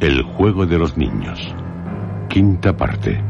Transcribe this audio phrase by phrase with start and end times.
[0.00, 1.38] El juego de los niños.
[2.30, 3.22] Quinta parte.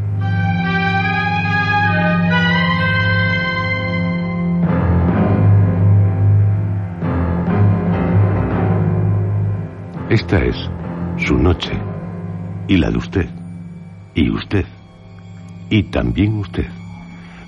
[10.10, 10.56] Esta es
[11.16, 11.72] su noche
[12.68, 13.28] y la de usted
[14.14, 14.64] y usted
[15.70, 16.68] y también usted.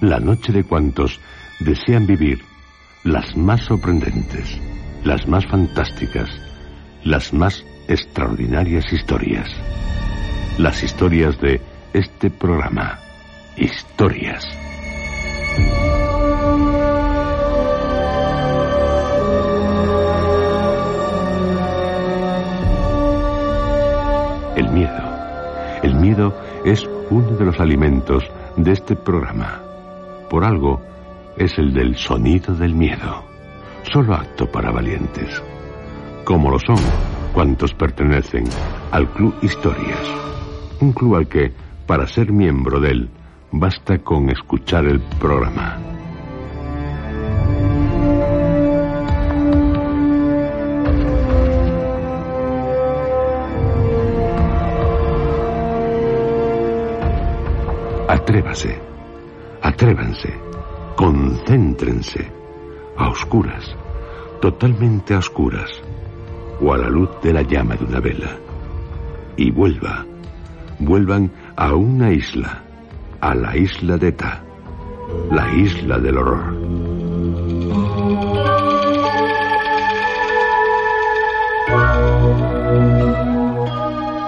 [0.00, 1.20] La noche de cuantos
[1.60, 2.40] desean vivir
[3.04, 4.60] las más sorprendentes,
[5.04, 6.28] las más fantásticas,
[7.04, 9.48] las más extraordinarias historias.
[10.58, 11.60] Las historias de
[11.92, 12.98] este programa.
[13.56, 14.44] Historias.
[24.56, 24.90] El miedo.
[25.82, 26.34] El miedo
[26.64, 28.24] es uno de los alimentos
[28.56, 29.60] de este programa.
[30.30, 30.80] Por algo
[31.36, 33.24] es el del sonido del miedo.
[33.92, 35.42] Solo acto para valientes.
[36.24, 36.76] Como lo son
[37.32, 38.44] cuantos pertenecen
[38.90, 40.06] al Club Historias.
[40.80, 41.52] Un club al que,
[41.86, 43.10] para ser miembro de él,
[43.50, 45.78] basta con escuchar el programa.
[58.08, 58.78] Atrévase,
[59.62, 60.34] atrévanse,
[60.96, 62.30] concéntrense,
[62.96, 63.74] a oscuras,
[64.40, 65.82] totalmente a oscuras,
[66.62, 68.36] o a la luz de la llama de una vela.
[69.36, 70.04] Y vuelva,
[70.78, 72.62] vuelvan a una isla,
[73.20, 74.42] a la isla de Ta,
[75.30, 76.54] la isla del horror.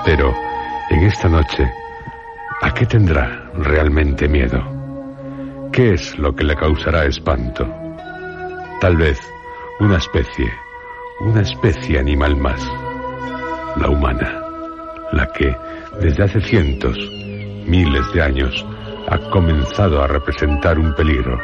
[0.05, 0.35] Pero,
[0.91, 1.71] en esta noche,
[2.63, 4.63] ¿a qué tendrá realmente miedo?
[5.73, 7.67] ¿Qué es lo que le causará espanto?
[8.81, 9.19] Tal vez
[9.81, 10.53] una especie,
[11.21, 12.61] una especie animal más,
[13.77, 14.43] la humana,
[15.13, 15.57] la que
[16.01, 16.97] desde hace cientos,
[17.67, 18.67] miles de años,
[19.09, 21.39] ha comenzado a representar un peligro,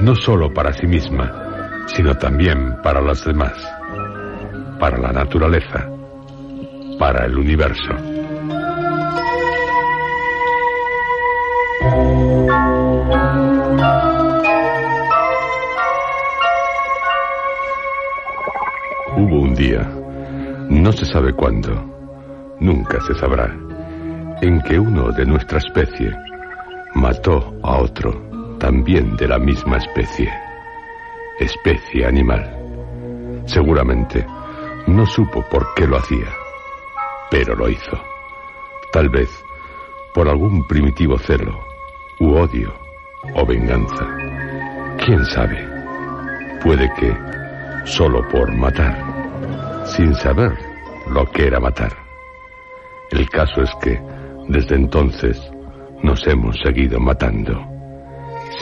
[0.00, 3.54] no solo para sí misma, sino también para los demás,
[4.78, 5.90] para la naturaleza,
[6.98, 8.17] para el universo.
[19.58, 19.82] Día,
[20.70, 21.74] no se sabe cuándo,
[22.60, 23.52] nunca se sabrá,
[24.40, 26.12] en que uno de nuestra especie
[26.94, 30.32] mató a otro, también de la misma especie,
[31.40, 33.42] especie animal.
[33.46, 34.24] Seguramente
[34.86, 36.28] no supo por qué lo hacía,
[37.28, 38.00] pero lo hizo.
[38.92, 39.28] Tal vez
[40.14, 41.58] por algún primitivo celo,
[42.20, 42.72] u odio,
[43.34, 44.06] o venganza.
[45.04, 45.68] ¿Quién sabe?
[46.62, 47.12] Puede que
[47.84, 49.07] solo por matar,
[49.96, 50.56] sin saber
[51.10, 51.92] lo que era matar.
[53.10, 54.00] El caso es que
[54.48, 55.40] desde entonces
[56.02, 57.58] nos hemos seguido matando,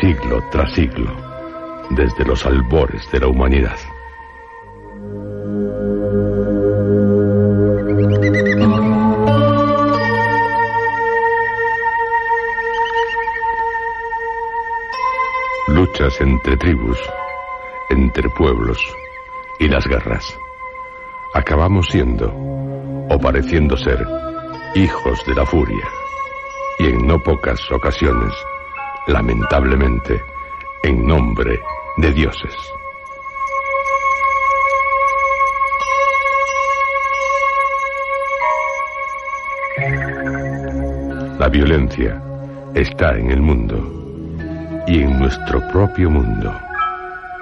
[0.01, 1.13] siglo tras siglo,
[1.91, 3.77] desde los albores de la humanidad.
[15.69, 16.99] Luchas entre tribus,
[17.91, 18.79] entre pueblos
[19.59, 20.37] y las guerras.
[21.37, 22.33] Acabamos siendo,
[23.11, 24.03] o pareciendo ser,
[24.75, 25.87] hijos de la furia,
[26.79, 28.33] y en no pocas ocasiones,
[29.07, 30.25] lamentablemente,
[30.83, 31.61] en nombre
[31.99, 32.55] de dioses.
[41.39, 42.19] La violencia
[42.73, 46.51] está en el mundo y en nuestro propio mundo,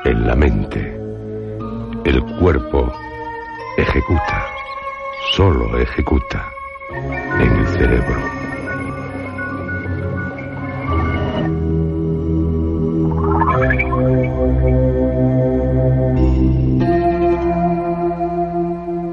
[0.05, 1.01] en la mente.
[2.05, 2.93] El cuerpo
[3.77, 4.47] ejecuta,
[5.33, 6.53] solo ejecuta
[7.41, 8.21] en el cerebro.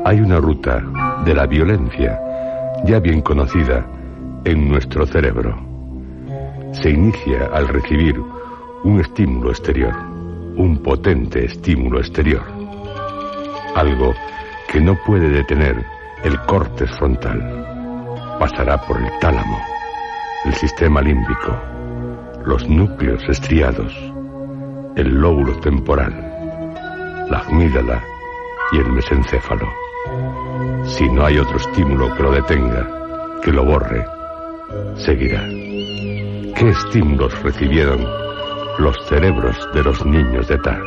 [0.05, 0.83] Hay una ruta
[1.25, 2.19] de la violencia
[2.85, 3.85] ya bien conocida
[4.45, 5.57] en nuestro cerebro.
[6.73, 8.19] Se inicia al recibir
[8.83, 9.95] un estímulo exterior,
[10.57, 12.43] un potente estímulo exterior.
[13.75, 14.13] Algo
[14.71, 15.85] que no puede detener
[16.23, 17.39] el corte frontal.
[18.39, 19.61] Pasará por el tálamo,
[20.45, 21.53] el sistema límbico,
[22.45, 23.93] los núcleos estriados,
[24.95, 26.13] el lóbulo temporal,
[27.29, 28.01] la amígdala
[28.71, 29.67] y el mesencéfalo.
[30.85, 32.87] Si no hay otro estímulo que lo detenga,
[33.43, 34.05] que lo borre,
[34.95, 35.41] seguirá.
[36.55, 38.07] ¿Qué estímulos recibieron
[38.79, 40.79] los cerebros de los niños de Ta?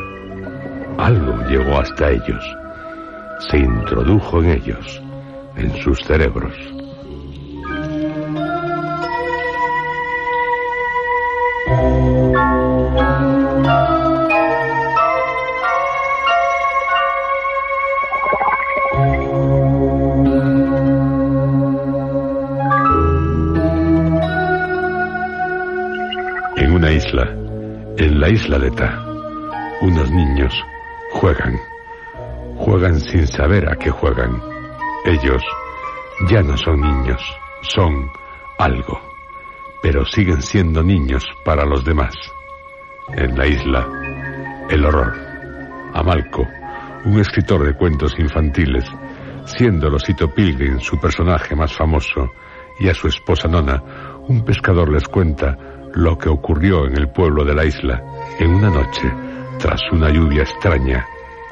[0.97, 2.57] Algo llegó hasta ellos,
[3.39, 5.01] se introdujo en ellos,
[5.55, 6.53] en sus cerebros.
[27.97, 29.03] en la isla de Ta,
[29.81, 30.53] unos niños
[31.11, 31.74] juegan.
[32.57, 34.41] Juegan sin saber a qué juegan.
[35.05, 35.43] Ellos
[36.29, 37.21] ya no son niños,
[37.61, 38.09] son
[38.57, 38.99] algo,
[39.81, 42.15] pero siguen siendo niños para los demás.
[43.09, 43.87] En la isla,
[44.69, 45.13] el horror.
[45.93, 46.47] Amalco,
[47.05, 48.85] un escritor de cuentos infantiles,
[49.45, 52.31] siendo Losito Pilgrim su personaje más famoso,
[52.79, 53.81] y a su esposa Nona,
[54.27, 55.57] un pescador les cuenta
[55.93, 58.01] lo que ocurrió en el pueblo de la isla
[58.39, 59.13] en una noche
[59.59, 61.05] tras una lluvia extraña,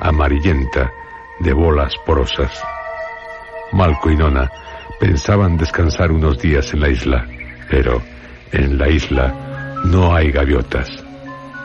[0.03, 0.91] amarillenta,
[1.39, 2.63] de bolas porosas.
[3.71, 4.51] Malco y Nona
[4.99, 7.25] pensaban descansar unos días en la isla,
[7.69, 8.01] pero
[8.51, 10.89] en la isla no hay gaviotas,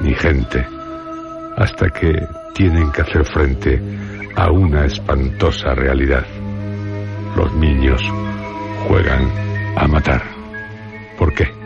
[0.01, 0.67] ni gente,
[1.57, 2.13] hasta que
[2.55, 3.81] tienen que hacer frente
[4.35, 6.27] a una espantosa realidad.
[7.37, 8.03] Los niños
[8.87, 9.31] juegan
[9.77, 10.23] a matar.
[11.19, 11.58] ¿Por qué?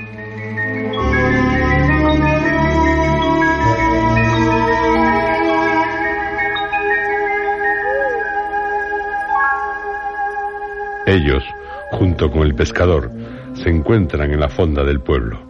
[11.06, 11.43] Ellos,
[11.90, 13.10] junto con el pescador,
[13.54, 15.40] se encuentran en la fonda del pueblo.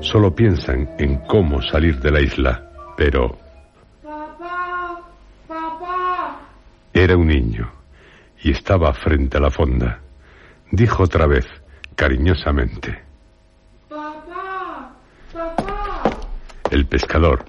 [0.00, 3.38] Solo piensan en cómo salir de la isla, pero...
[4.02, 5.00] Papá,
[5.46, 6.40] papá.
[6.92, 7.70] Era un niño
[8.42, 10.00] y estaba frente a la fonda.
[10.70, 11.46] Dijo otra vez,
[11.94, 13.02] cariñosamente.
[13.88, 14.92] Papá,
[15.32, 16.10] papá.
[16.70, 17.44] El pescador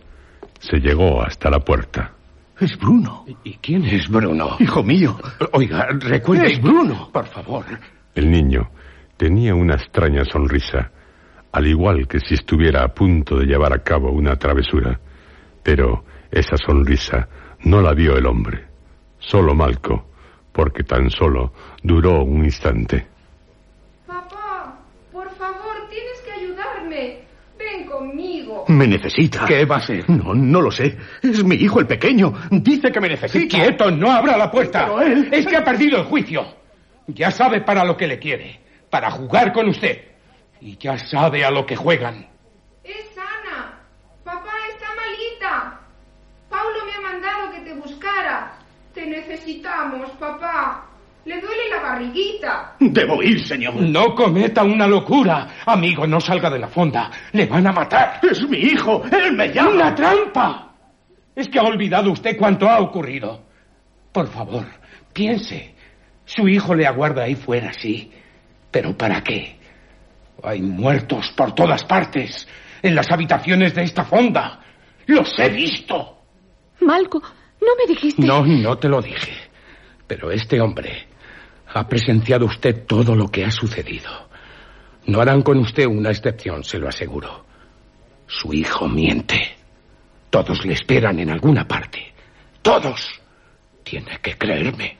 [0.59, 2.16] se llegó hasta la puerta.
[2.59, 3.25] Es Bruno.
[3.43, 4.57] ¿Y quién es Bruno?
[4.59, 5.15] Hijo mío.
[5.51, 6.53] Oiga, recuerde.
[6.53, 7.09] Es Bruno.
[7.11, 7.65] Por favor.
[8.15, 8.71] El niño
[9.15, 10.91] tenía una extraña sonrisa,
[11.51, 14.99] al igual que si estuviera a punto de llevar a cabo una travesura.
[15.61, 17.27] Pero esa sonrisa
[17.65, 18.65] no la vio el hombre,
[19.19, 20.07] solo Malco,
[20.51, 23.07] porque tan solo duró un instante.
[24.07, 24.79] Papá,
[25.11, 27.19] por favor, tienes que ayudarme.
[27.59, 28.56] Ven conmigo.
[28.67, 29.45] Me necesita.
[29.45, 30.09] ¿Qué va a ser?
[30.09, 30.97] No, no lo sé.
[31.21, 32.33] Es mi hijo el pequeño.
[32.51, 33.57] Dice que me necesita.
[33.57, 33.89] ¡Quieto!
[33.91, 34.85] ¡No abra la puerta!
[34.85, 36.45] Pero él- Es que ha perdido el juicio.
[37.07, 38.59] Ya sabe para lo que le quiere.
[38.89, 40.01] Para jugar con usted.
[40.61, 42.27] Y ya sabe a lo que juegan.
[42.83, 43.79] Es Ana.
[44.23, 45.79] Papá está malita.
[46.49, 48.53] Paulo me ha mandado que te buscara.
[48.93, 50.85] Te necesitamos, papá.
[51.27, 52.75] Le duele la barriguita.
[52.79, 53.75] Debo ir, señor.
[53.75, 55.55] No cometa una locura.
[55.65, 57.11] Amigo, no salga de la fonda.
[57.33, 58.21] Le van a matar.
[58.23, 59.03] Es mi hijo.
[59.11, 59.71] Él me llama.
[59.71, 60.73] ¡Una trampa!
[61.35, 63.43] Es que ha olvidado usted cuánto ha ocurrido.
[64.13, 64.67] Por favor,
[65.11, 65.75] piense.
[66.23, 68.09] Su hijo le aguarda ahí fuera, sí.
[68.71, 69.59] ¿Pero para qué?
[70.43, 72.47] Hay muertos por todas partes.
[72.81, 74.61] En las habitaciones de esta fonda.
[75.07, 76.19] Los he visto.
[76.79, 78.25] Malco, no me dijiste.
[78.25, 79.33] No, no te lo dije.
[80.07, 81.06] Pero este hombre
[81.73, 84.27] ha presenciado usted todo lo que ha sucedido.
[85.05, 87.45] No harán con usted una excepción, se lo aseguro.
[88.27, 89.55] Su hijo miente.
[90.29, 92.13] Todos le esperan en alguna parte.
[92.61, 93.21] Todos.
[93.83, 94.97] Tiene que creerme.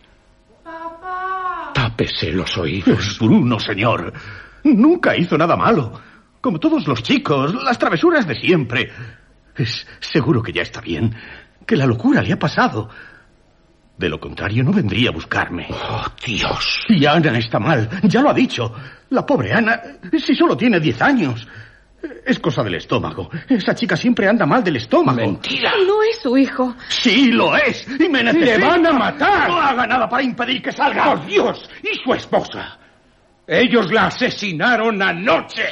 [0.63, 1.71] Papá.
[1.73, 3.05] Tápese los oídos.
[3.05, 4.13] Es Bruno, señor.
[4.63, 5.99] Nunca hizo nada malo.
[6.39, 8.89] Como todos los chicos, las travesuras de siempre.
[9.55, 11.13] Es seguro que ya está bien.
[11.65, 12.89] Que la locura le ha pasado.
[13.97, 15.67] De lo contrario, no vendría a buscarme.
[15.71, 16.85] Oh, Dios.
[16.87, 18.71] Y Ana está mal, ya lo ha dicho.
[19.09, 19.81] La pobre Ana,
[20.23, 21.47] si solo tiene diez años.
[22.25, 23.29] Es cosa del estómago.
[23.49, 25.17] Esa chica siempre anda mal del estómago.
[25.17, 25.71] Mentira.
[25.85, 26.75] No es su hijo.
[26.87, 27.87] Sí, lo es.
[27.99, 28.57] Y me necesita.
[28.57, 29.49] ¡Le van a matar!
[29.49, 31.05] No haga nada para impedir que salga.
[31.05, 31.67] ¡Por Dios!
[31.81, 32.77] ¿Y su esposa?
[33.47, 35.65] Ellos la asesinaron anoche.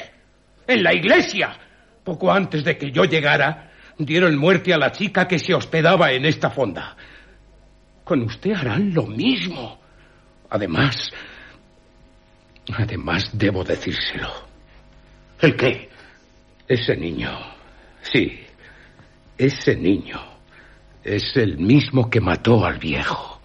[0.66, 1.56] En la iglesia.
[2.04, 6.26] Poco antes de que yo llegara, dieron muerte a la chica que se hospedaba en
[6.26, 6.96] esta fonda.
[8.06, 9.78] Con usted harán lo mismo.
[10.50, 11.12] Además,
[12.74, 14.30] además debo decírselo.
[15.42, 15.90] ¿El qué?
[16.68, 17.38] Ese niño,
[18.02, 18.40] sí,
[19.38, 20.20] ese niño
[21.04, 23.40] es el mismo que mató al viejo.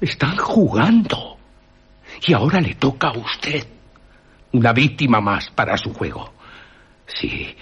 [0.00, 1.38] Están jugando.
[2.26, 3.66] Y ahora le toca a usted.
[4.52, 6.34] Una víctima más para su juego.
[7.06, 7.56] Sí,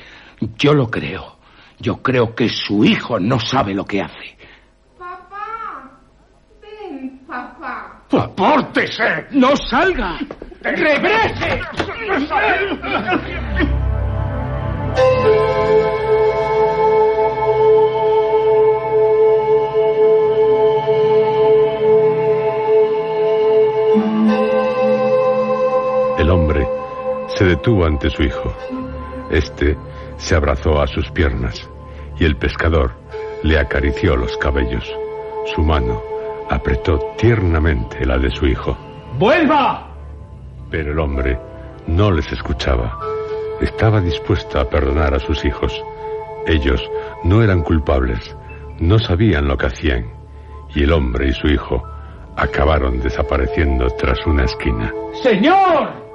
[0.59, 1.39] yo lo creo.
[1.79, 4.37] Yo creo que su hijo no sabe lo que hace.
[4.99, 6.01] Papá,
[6.61, 8.02] ven, papá.
[8.13, 9.27] ¡Apórtese!
[9.31, 10.19] ¡No salga!
[10.63, 11.61] ¡Regrese!
[26.19, 26.69] El hombre
[27.29, 28.55] se detuvo ante su hijo.
[29.31, 29.77] Este
[30.19, 31.69] se abrazó a sus piernas
[32.19, 32.93] y el pescador
[33.43, 34.85] le acarició los cabellos.
[35.55, 36.13] Su mano
[36.51, 38.77] apretó tiernamente la de su hijo.
[39.19, 39.89] ¡Vuelva!
[40.71, 41.39] Pero el hombre
[41.87, 42.99] no les escuchaba.
[43.61, 45.73] Estaba dispuesto a perdonar a sus hijos.
[46.47, 46.83] Ellos
[47.25, 48.37] no eran culpables,
[48.81, 50.11] no sabían lo que hacían,
[50.75, 51.83] y el hombre y su hijo
[52.37, 54.93] acabaron desapareciendo tras una esquina.
[55.23, 56.12] ¡Señor!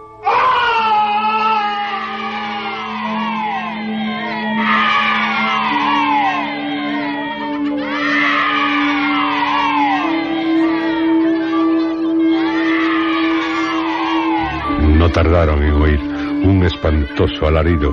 [17.48, 17.92] Alarido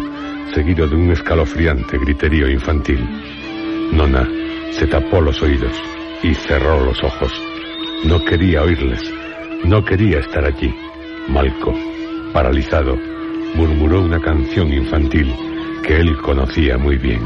[0.54, 3.00] seguido de un escalofriante griterío infantil.
[3.92, 4.28] Nona
[4.70, 5.72] se tapó los oídos
[6.22, 7.32] y cerró los ojos.
[8.04, 9.02] No quería oírles,
[9.64, 10.74] no quería estar allí.
[11.28, 11.74] Malco,
[12.32, 12.96] paralizado,
[13.54, 15.34] murmuró una canción infantil
[15.82, 17.20] que él conocía muy bien.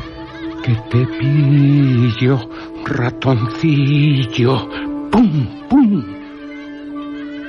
[0.63, 2.49] Que te pillo,
[2.87, 4.69] ratoncillo.
[5.11, 6.05] ¡Pum, pum!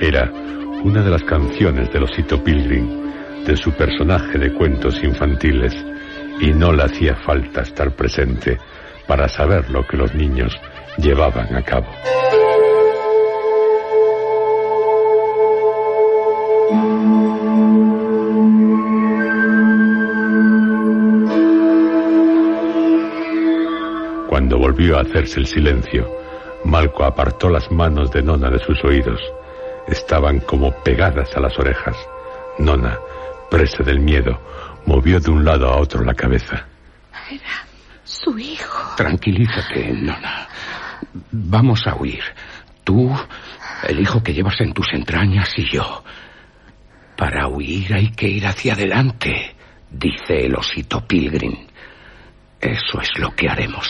[0.00, 0.32] Era
[0.82, 2.99] una de las canciones del osito Pilgrim,
[3.46, 5.74] de su personaje de cuentos infantiles,
[6.40, 8.58] y no le hacía falta estar presente
[9.06, 10.56] para saber lo que los niños
[10.96, 11.88] llevaban a cabo.
[24.28, 26.08] Cuando volvió a hacerse el silencio,
[26.64, 29.20] Malco apartó las manos de Nona de sus oídos.
[29.88, 31.96] Estaban como pegadas a las orejas.
[32.58, 32.98] Nona,
[33.50, 34.40] presa del miedo,
[34.86, 36.66] movió de un lado a otro la cabeza.
[37.30, 37.66] Era
[38.04, 38.94] su hijo.
[38.96, 40.48] Tranquilízate, Nona.
[41.32, 42.22] Vamos a huir.
[42.84, 43.14] Tú,
[43.86, 46.04] el hijo que llevas en tus entrañas y yo.
[47.16, 49.54] Para huir hay que ir hacia adelante,
[49.90, 51.66] dice el osito Pilgrim.
[52.60, 53.86] Eso es lo que haremos.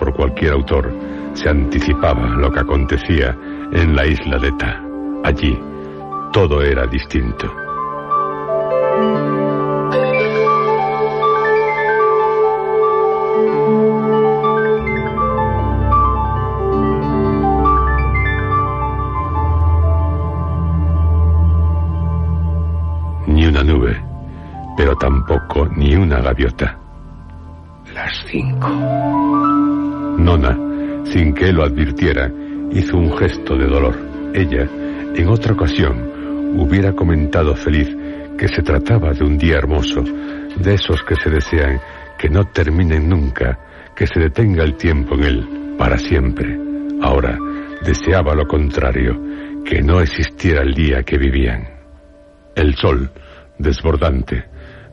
[0.00, 0.90] Por cualquier autor,
[1.34, 3.36] se anticipaba lo que acontecía
[3.70, 4.82] en la isla de Ta.
[5.22, 5.56] Allí,
[6.32, 7.59] todo era distinto.
[31.60, 32.32] Lo advirtiera,
[32.72, 33.94] hizo un gesto de dolor.
[34.32, 34.66] Ella,
[35.14, 37.94] en otra ocasión, hubiera comentado feliz
[38.38, 41.78] que se trataba de un día hermoso, de esos que se desean
[42.18, 43.58] que no terminen nunca,
[43.94, 46.58] que se detenga el tiempo en él para siempre.
[47.02, 47.36] Ahora
[47.84, 49.20] deseaba lo contrario,
[49.62, 51.68] que no existiera el día que vivían.
[52.54, 53.10] El sol,
[53.58, 54.44] desbordante,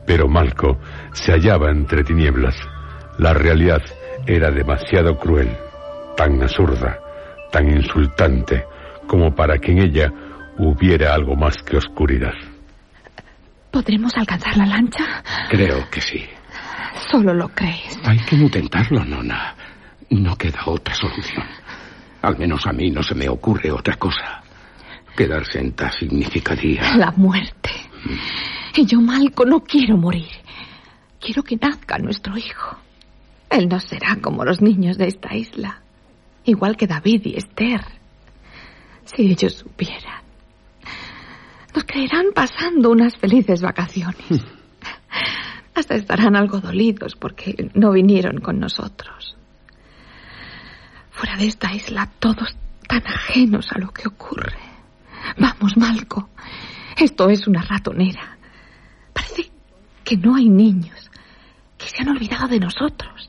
[0.06, 0.78] pero Malco
[1.12, 2.56] se hallaba entre tinieblas.
[3.18, 3.80] La realidad
[4.26, 5.48] era demasiado cruel,
[6.18, 6.98] tan absurda,
[7.52, 8.64] tan insultante,
[9.06, 10.12] como para que en ella
[10.58, 12.34] hubiera algo más que oscuridad.
[13.70, 15.22] ¿Podremos alcanzar la lancha?
[15.48, 16.26] Creo que sí.
[17.08, 17.96] Solo lo crees.
[18.02, 19.54] Hay que intentarlo, Nona.
[20.10, 21.46] No queda otra solución.
[22.22, 24.42] Al menos a mí no se me ocurre otra cosa.
[25.16, 26.96] Quedarse en Ta significaría...
[26.96, 27.70] La muerte.
[28.74, 30.26] Y yo, Malco, no quiero morir.
[31.20, 32.76] Quiero que nazca nuestro hijo.
[33.50, 35.82] Él no será como los niños de esta isla.
[36.48, 37.82] Igual que David y Esther.
[39.04, 40.22] Si ellos supieran.
[41.74, 44.16] Nos creerán pasando unas felices vacaciones.
[45.74, 49.36] Hasta estarán algo dolidos porque no vinieron con nosotros.
[51.10, 52.56] Fuera de esta isla todos
[52.88, 54.56] tan ajenos a lo que ocurre.
[55.36, 56.30] Vamos, Malco.
[56.96, 58.38] Esto es una ratonera.
[59.12, 59.50] Parece
[60.02, 61.10] que no hay niños,
[61.76, 63.27] que se han olvidado de nosotros.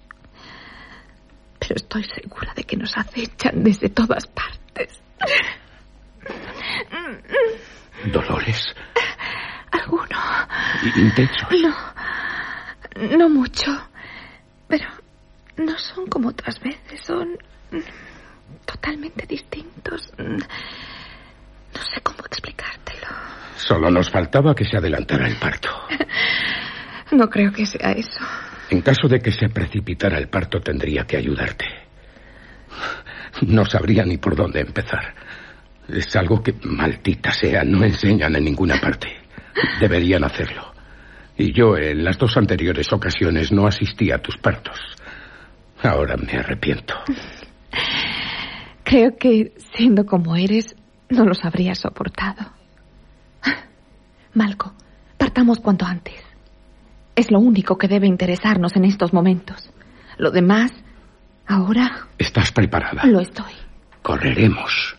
[1.70, 5.04] Pero estoy segura de que nos acechan desde todas partes.
[8.12, 8.74] ¿Dolores?
[9.72, 10.18] ¿Alguno?
[10.96, 11.48] ¿Intensos?
[11.62, 13.88] No, no mucho.
[14.68, 14.88] Pero
[15.58, 17.38] no son como otras veces, son
[18.66, 20.12] totalmente distintos.
[20.18, 20.40] No
[21.84, 23.10] sé cómo explicártelo.
[23.58, 25.70] Solo nos faltaba que se adelantara el parto.
[27.12, 28.26] No creo que sea eso.
[28.70, 31.66] En caso de que se precipitara el parto, tendría que ayudarte.
[33.42, 35.14] No sabría ni por dónde empezar.
[35.88, 39.08] Es algo que, maldita sea, no enseñan en ninguna parte.
[39.80, 40.74] Deberían hacerlo.
[41.38, 44.78] Y yo en las dos anteriores ocasiones no asistí a tus partos.
[45.82, 46.96] Ahora me arrepiento.
[48.84, 50.76] Creo que, siendo como eres,
[51.10, 52.52] no los habrías soportado.
[54.34, 54.74] Malco,
[55.18, 56.29] partamos cuanto antes.
[57.20, 59.70] Es lo único que debe interesarnos en estos momentos.
[60.18, 60.72] Lo demás,
[61.46, 62.08] ahora...
[62.18, 63.04] ¿Estás preparada?
[63.04, 63.52] Lo estoy.
[64.02, 64.96] Correremos.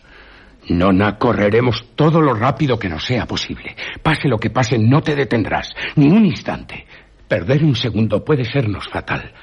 [0.69, 3.75] Nona, correremos todo lo rápido que nos sea posible.
[4.03, 6.85] Pase lo que pase, no te detendrás, ni un instante.
[7.27, 9.33] Perder un segundo puede sernos fatal.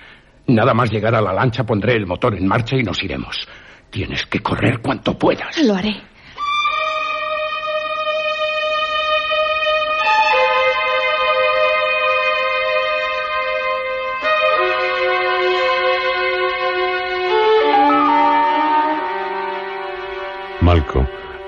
[0.46, 3.48] Nada más llegar a la lancha pondré el motor en marcha y nos iremos.
[3.90, 5.60] Tienes que correr cuanto puedas.
[5.64, 5.96] Lo haré.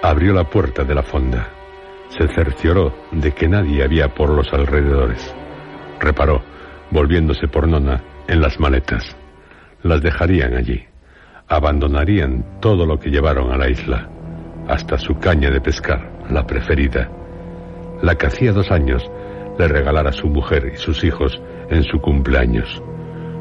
[0.03, 1.49] Abrió la puerta de la fonda.
[2.09, 5.35] Se cercioró de que nadie había por los alrededores.
[5.99, 6.43] Reparó,
[6.91, 9.17] volviéndose por Nona, en las maletas.
[9.83, 10.85] Las dejarían allí.
[11.49, 14.09] Abandonarían todo lo que llevaron a la isla,
[14.69, 17.11] hasta su caña de pescar, la preferida,
[18.03, 19.03] la que hacía dos años
[19.59, 22.83] le regalara su mujer y sus hijos en su cumpleaños.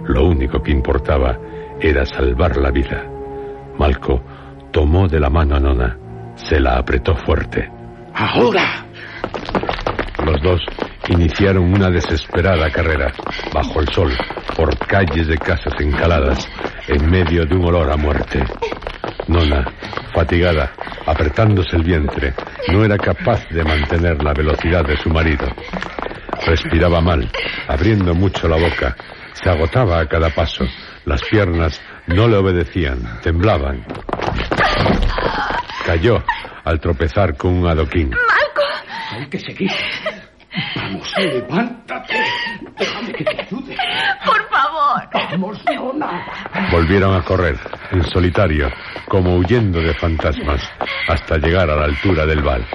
[0.06, 1.38] Lo único que importaba
[1.80, 3.06] era salvar la vida.
[3.78, 4.22] Malco
[4.72, 5.98] tomó de la mano a Nona,
[6.36, 7.70] se la apretó fuerte.
[8.14, 8.86] ¡Ahora!
[10.26, 10.62] Los dos
[11.08, 13.12] iniciaron una desesperada carrera,
[13.54, 14.12] bajo el sol,
[14.56, 16.48] por calles de casas encaladas,
[16.88, 18.44] en medio de un olor a muerte.
[19.28, 19.66] Nona,
[20.14, 20.72] fatigada,
[21.06, 22.34] apretándose el vientre,
[22.72, 25.48] no era capaz de mantener la velocidad de su marido.
[26.46, 27.30] Respiraba mal,
[27.68, 28.96] abriendo mucho la boca,
[29.34, 30.66] se agotaba a cada paso,
[31.06, 33.86] las piernas no le obedecían, temblaban.
[35.86, 36.24] Cayó
[36.64, 38.12] al tropezar con un adoquín.
[39.12, 39.72] Hay que seguir.
[40.76, 42.16] Vamos, levántate.
[42.78, 43.78] Déjame que te ayude.
[44.26, 45.10] Por favor.
[45.14, 46.26] Vamos, Nona.
[46.72, 47.58] Volvieron a correr,
[47.92, 48.70] en solitario,
[49.08, 50.62] como huyendo de fantasmas,
[51.08, 52.66] hasta llegar a la altura del val.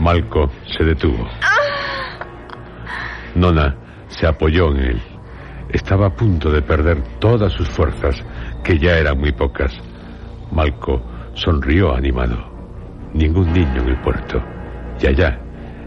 [0.00, 1.28] Malco se detuvo.
[3.36, 3.76] Nona
[4.08, 5.13] se apoyó en él.
[5.74, 8.24] Estaba a punto de perder todas sus fuerzas,
[8.62, 9.72] que ya eran muy pocas.
[10.52, 11.02] Malco
[11.34, 12.38] sonrió animado.
[13.12, 14.40] Ningún niño en el puerto.
[15.00, 15.36] Y allá,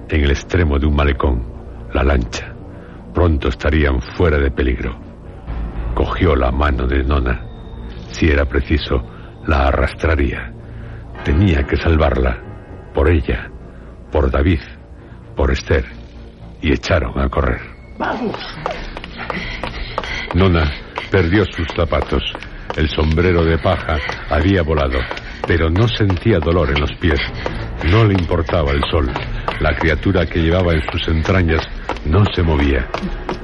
[0.10, 1.42] en el extremo de un malecón,
[1.94, 2.54] la lancha.
[3.14, 5.00] Pronto estarían fuera de peligro.
[5.96, 7.42] Cogió la mano de Nona.
[8.10, 9.02] Si era preciso,
[9.48, 10.52] la arrastraría.
[11.24, 12.38] Tenía que salvarla.
[12.94, 13.50] Por ella,
[14.12, 14.60] por David,
[15.34, 15.86] por Esther.
[16.62, 17.62] Y echaron a correr.
[17.98, 18.36] Vamos.
[20.34, 20.72] Nona
[21.10, 22.24] perdió sus zapatos.
[22.76, 23.98] El sombrero de paja
[24.30, 25.00] había volado,
[25.48, 27.20] pero no sentía dolor en los pies.
[27.86, 29.10] No le importaba el sol.
[29.60, 31.68] La criatura que llevaba en sus entrañas
[32.06, 32.88] no se movía,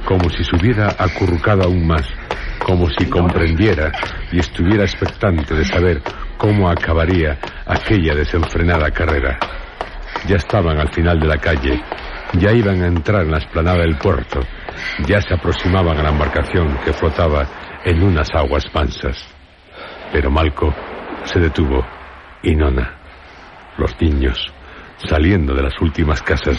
[0.04, 2.06] como si se hubiera acurrucado aún más,
[2.64, 3.90] como si comprendiera
[4.30, 6.02] y estuviera expectante de saber
[6.36, 9.38] cómo acabaría aquella desenfrenada carrera.
[10.28, 11.82] Ya estaban al final de la calle,
[12.34, 14.40] ya iban a entrar en la esplanada del puerto,
[15.06, 17.46] ya se aproximaban a la embarcación que flotaba
[17.84, 19.16] en unas aguas mansas.
[20.12, 20.74] Pero Malco
[21.24, 21.84] se detuvo
[22.42, 22.98] y Nona,
[23.78, 24.52] los niños,
[25.08, 26.58] saliendo de las últimas casas,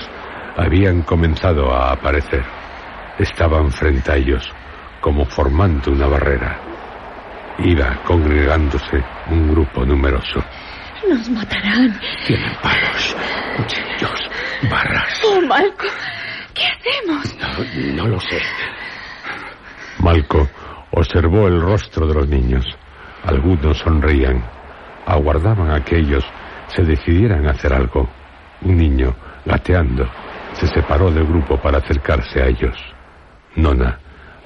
[0.58, 2.44] habían comenzado a aparecer.
[3.20, 4.52] Estaban frente a ellos,
[5.02, 6.60] como formando una barrera.
[7.60, 10.44] Iba congregándose un grupo numeroso.
[11.08, 11.98] Nos matarán.
[12.26, 13.16] Tienen palos,
[13.58, 14.30] cuchillos,
[14.70, 15.22] barras.
[15.26, 16.25] Oh, Malco, ¿qué
[16.86, 17.36] hacemos?
[17.40, 18.42] No, no lo sé.
[20.00, 20.48] Malco
[20.92, 22.66] observó el rostro de los niños.
[23.24, 24.44] Algunos sonreían,
[25.06, 26.24] aguardaban a que ellos
[26.68, 28.08] se decidieran a hacer algo.
[28.62, 30.08] Un niño, gateando,
[30.54, 32.78] se separó del grupo para acercarse a ellos.
[33.56, 34.00] Nona,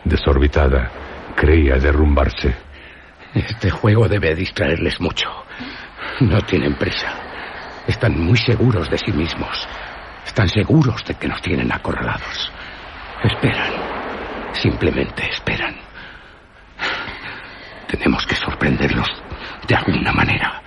[0.04, 0.91] desorbitada,
[1.36, 2.56] creía derrumbarse.
[3.34, 5.28] Este juego debe distraerles mucho.
[6.21, 7.13] No tienen prisa.
[7.88, 9.67] Están muy seguros de sí mismos.
[10.30, 12.52] Están seguros de que nos tienen acorralados.
[13.24, 13.74] Esperan.
[14.54, 15.76] Simplemente esperan.
[17.88, 19.08] Tenemos que sorprenderlos
[19.68, 20.62] de alguna manera.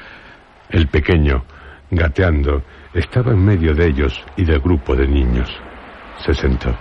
[0.68, 1.44] El pequeño,
[1.92, 5.48] gateando, estaba en medio de ellos y del grupo de niños.
[6.18, 6.76] Se sentó,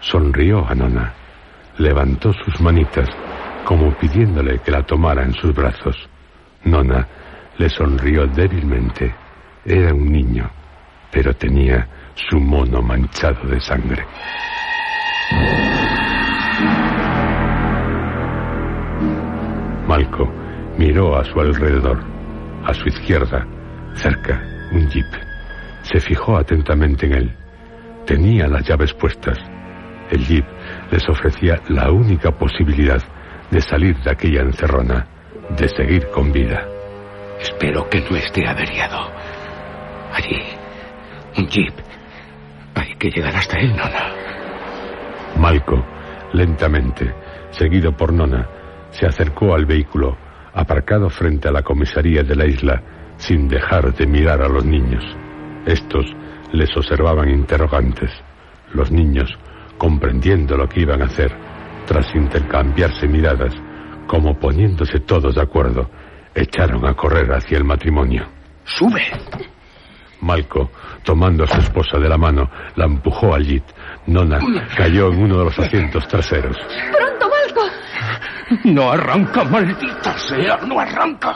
[0.00, 1.14] sonrió a Nona,
[1.78, 3.08] levantó sus manitas
[3.64, 5.96] como pidiéndole que la tomara en sus brazos.
[6.64, 7.06] Nona
[7.56, 9.14] le sonrió débilmente.
[9.64, 10.50] Era un niño,
[11.12, 14.04] pero tenía su mono manchado de sangre.
[19.86, 20.32] Malco
[20.78, 22.02] miró a su alrededor.
[22.64, 23.46] A su izquierda,
[23.94, 25.06] cerca, un jeep.
[25.82, 27.36] Se fijó atentamente en él.
[28.04, 29.38] Tenía las llaves puestas.
[30.10, 30.44] El jeep
[30.90, 33.00] les ofrecía la única posibilidad
[33.50, 35.06] de salir de aquella encerrona,
[35.56, 36.66] de seguir con vida.
[37.40, 39.12] Espero que no esté averiado.
[40.12, 40.42] Allí,
[41.38, 41.74] un jeep.
[42.98, 44.12] Que llegar hasta él, Nona.
[45.38, 45.84] Malco,
[46.32, 47.14] lentamente,
[47.50, 48.48] seguido por Nona,
[48.90, 50.16] se acercó al vehículo,
[50.54, 52.82] aparcado frente a la comisaría de la isla,
[53.16, 55.04] sin dejar de mirar a los niños.
[55.66, 56.06] Estos
[56.52, 58.10] les observaban interrogantes.
[58.72, 59.36] Los niños,
[59.76, 61.32] comprendiendo lo que iban a hacer,
[61.86, 63.54] tras intercambiarse miradas,
[64.06, 65.90] como poniéndose todos de acuerdo,
[66.34, 68.26] echaron a correr hacia el matrimonio.
[68.64, 69.02] ¡Sube!
[70.26, 70.70] Malco,
[71.04, 73.62] tomando a su esposa de la mano, la empujó al jeep.
[74.06, 74.40] Nona
[74.76, 76.56] cayó en uno de los asientos traseros.
[76.92, 77.62] ¡Pronto, Malco!
[78.64, 81.32] No arranca, maldita sea, no arranca.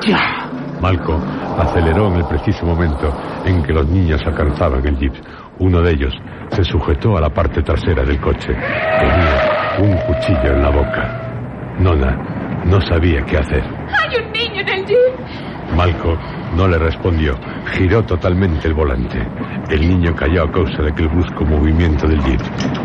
[0.00, 0.50] Ya.
[0.80, 1.22] Malco
[1.58, 5.14] aceleró en el preciso momento en que los niños alcanzaban el jeep.
[5.60, 6.12] Uno de ellos
[6.50, 8.52] se sujetó a la parte trasera del coche.
[8.52, 11.76] Tenía un cuchillo en la boca.
[11.78, 13.62] Nona no sabía qué hacer.
[13.62, 15.51] ¡Hay un niño en el jeep!
[15.76, 16.16] Malco
[16.56, 17.34] no le respondió.
[17.72, 19.26] Giró totalmente el volante.
[19.70, 22.40] El niño cayó a causa de que el brusco movimiento del jeep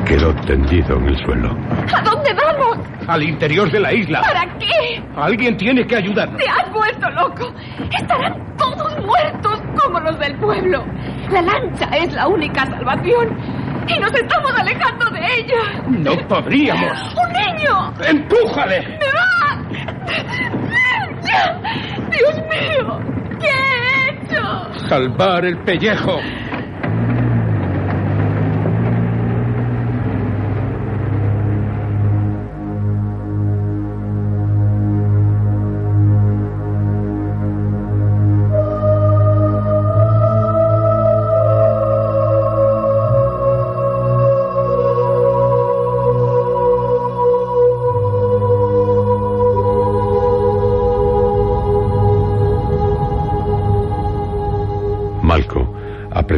[0.06, 1.50] quedó tendido en el suelo.
[1.94, 2.80] ¿A dónde vamos?
[3.08, 4.22] Al interior de la isla.
[4.22, 5.02] ¿Para qué?
[5.16, 6.38] Alguien tiene que ayudarnos.
[6.38, 7.54] ¡Te has vuelto loco!
[8.00, 10.86] Estarán todos muertos como los del pueblo.
[11.32, 13.38] La lancha es la única salvación.
[13.88, 15.84] Y nos estamos alejando de ella.
[15.88, 17.16] No podríamos.
[17.16, 17.94] ¡Un niño!
[18.06, 19.00] ¡Empújale!
[19.18, 19.58] ¡Ah!
[22.12, 23.00] ¡Dios mío!
[23.40, 24.88] ¿Qué he hecho?
[24.90, 26.20] Salvar el pellejo.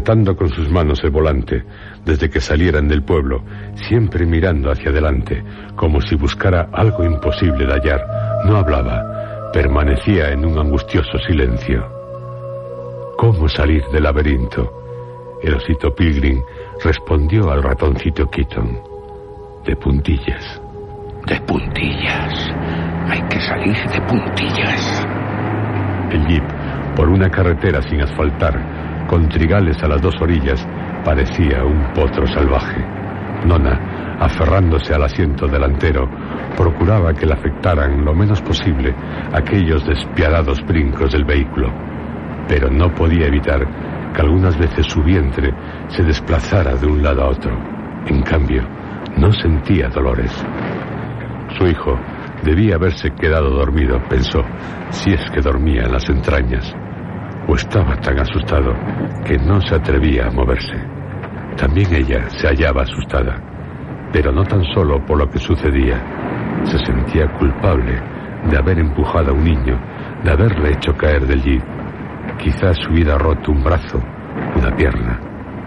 [0.09, 1.63] Con sus manos el volante
[2.03, 3.43] desde que salieran del pueblo,
[3.75, 5.43] siempre mirando hacia adelante,
[5.75, 8.07] como si buscara algo imposible de hallar,
[8.43, 11.87] no hablaba, permanecía en un angustioso silencio.
[13.17, 15.37] ¿Cómo salir del laberinto?
[15.43, 16.41] El osito Pilgrim
[16.83, 18.79] respondió al ratoncito Keaton.
[19.63, 20.59] De puntillas.
[21.27, 22.49] De puntillas.
[23.09, 25.05] Hay que salir de puntillas.
[26.11, 30.65] El jeep, por una carretera sin asfaltar, con trigales a las dos orillas,
[31.03, 32.79] parecía un potro salvaje.
[33.43, 36.07] Nona, aferrándose al asiento delantero,
[36.55, 38.95] procuraba que le afectaran lo menos posible
[39.33, 41.73] aquellos despiadados brincos del vehículo,
[42.47, 45.53] pero no podía evitar que algunas veces su vientre
[45.87, 47.51] se desplazara de un lado a otro.
[48.05, 48.61] En cambio,
[49.17, 50.31] no sentía dolores.
[51.57, 51.99] Su hijo
[52.43, 54.43] debía haberse quedado dormido, pensó,
[54.91, 56.75] si es que dormía en las entrañas.
[57.49, 58.75] O estaba tan asustado
[59.25, 60.75] que no se atrevía a moverse.
[61.57, 63.41] También ella se hallaba asustada,
[64.13, 65.99] pero no tan solo por lo que sucedía.
[66.63, 67.99] Se sentía culpable
[68.49, 69.79] de haber empujado a un niño,
[70.23, 71.63] de haberle hecho caer del jeep.
[72.37, 73.99] Quizás hubiera roto un brazo,
[74.55, 75.19] una pierna.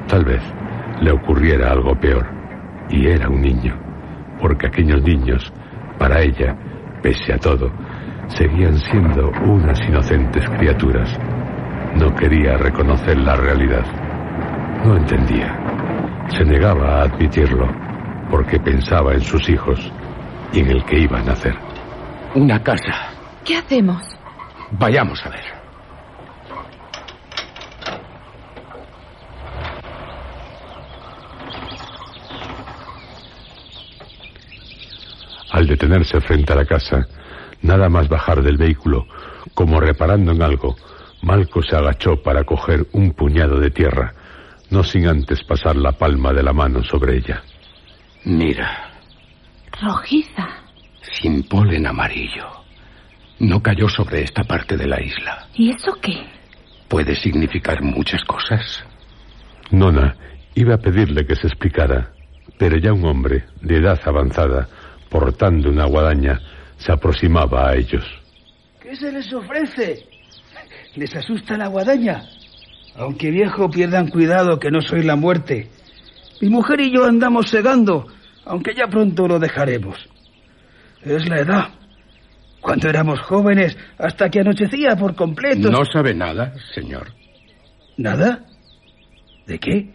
[0.07, 0.43] Tal vez
[1.01, 2.27] le ocurriera algo peor.
[2.91, 3.75] Y era un niño,
[4.41, 5.53] porque aquellos niños,
[5.99, 6.57] para ella,
[7.03, 7.73] pese a todo,
[8.29, 11.19] seguían siendo unas inocentes criaturas.
[11.95, 13.85] No quería reconocer la realidad.
[14.85, 16.27] No entendía.
[16.29, 17.69] Se negaba a admitirlo
[18.31, 19.79] porque pensaba en sus hijos
[20.53, 21.55] y en el que iba a nacer.
[22.35, 23.13] Una casa.
[23.45, 24.03] ¿Qué hacemos?
[24.71, 25.63] Vayamos a ver.
[35.51, 37.07] Al detenerse frente a la casa,
[37.61, 39.07] nada más bajar del vehículo,
[39.53, 40.77] como reparando en algo,
[41.23, 44.13] Malco se agachó para coger un puñado de tierra,
[44.71, 47.43] no sin antes pasar la palma de la mano sobre ella.
[48.25, 48.91] Mira,
[49.81, 50.49] Rojiza.
[51.21, 52.47] sin polen amarillo.
[53.39, 55.47] No cayó sobre esta parte de la isla.
[55.55, 56.27] ¿Y eso qué?
[56.89, 58.85] Puede significar muchas cosas.
[59.71, 60.15] Nona
[60.55, 62.13] iba a pedirle que se explicara,
[62.59, 64.69] pero ya un hombre de edad avanzada,
[65.09, 66.41] portando una guadaña,
[66.77, 68.05] se aproximaba a ellos.
[68.81, 70.07] ¿Qué se les ofrece?
[70.95, 72.23] ¿Les asusta la guadaña?
[72.97, 75.71] Aunque viejo, pierdan cuidado que no soy la muerte.
[76.41, 78.07] Mi mujer y yo andamos segando,
[78.45, 79.97] aunque ya pronto lo dejaremos.
[81.03, 81.69] Es la edad.
[82.61, 85.71] Cuando éramos jóvenes, hasta que anochecía por completo.
[85.71, 87.09] No sabe nada, señor.
[87.97, 88.45] ¿Nada?
[89.47, 89.95] ¿De qué?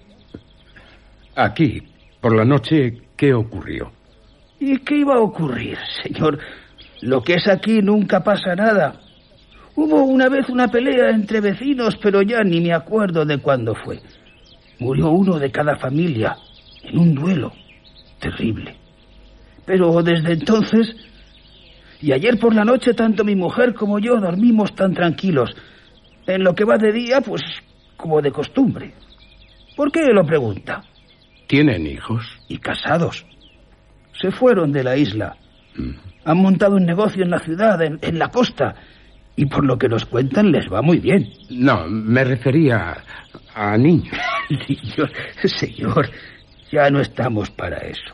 [1.35, 1.81] Aquí,
[2.19, 3.91] por la noche, ¿qué ocurrió?
[4.59, 6.39] ¿Y qué iba a ocurrir, señor?
[7.01, 8.99] Lo que es aquí nunca pasa nada.
[9.77, 14.01] Hubo una vez una pelea entre vecinos, pero ya ni me acuerdo de cuándo fue.
[14.79, 16.35] Murió uno de cada familia
[16.81, 17.53] en un duelo
[18.19, 18.75] terrible.
[19.67, 20.95] Pero desde entonces,
[22.01, 25.55] y ayer por la noche, tanto mi mujer como yo dormimos tan tranquilos.
[26.25, 27.43] En lo que va de día, pues
[27.97, 28.95] como de costumbre.
[29.75, 30.81] ¿Por qué lo pregunta?
[31.45, 32.25] ¿Tienen hijos?
[32.47, 33.27] Y casados.
[34.19, 35.37] Se fueron de la isla.
[36.25, 38.73] Han montado un negocio en la ciudad, en, en la costa.
[39.37, 41.31] Y por lo que nos cuentan, les va muy bien.
[41.51, 42.97] No, me refería
[43.53, 44.17] a niños.
[44.49, 45.11] Niños,
[45.43, 46.09] señor,
[46.71, 48.13] ya no estamos para eso.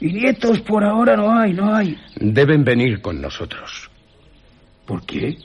[0.00, 1.98] Y nietos por ahora no hay, no hay.
[2.16, 3.90] Deben venir con nosotros.
[4.86, 5.36] ¿Por qué?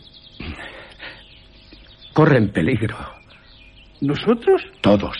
[2.13, 2.95] Corren peligro.
[4.01, 4.61] ¿Nosotros?
[4.81, 5.17] Todos.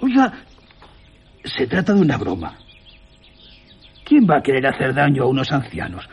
[0.00, 0.32] Oiga,
[1.44, 2.58] se trata de una broma.
[4.04, 6.08] ¿Quién va a querer hacer daño a unos ancianos?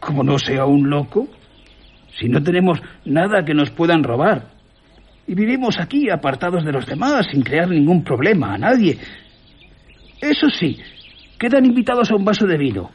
[0.00, 1.28] Como no sea un loco.
[2.18, 4.46] Si no tenemos nada que nos puedan robar.
[5.26, 8.98] Y vivimos aquí apartados de los demás, sin crear ningún problema a nadie.
[10.20, 10.78] Eso sí,
[11.38, 12.90] quedan invitados a un vaso de vino,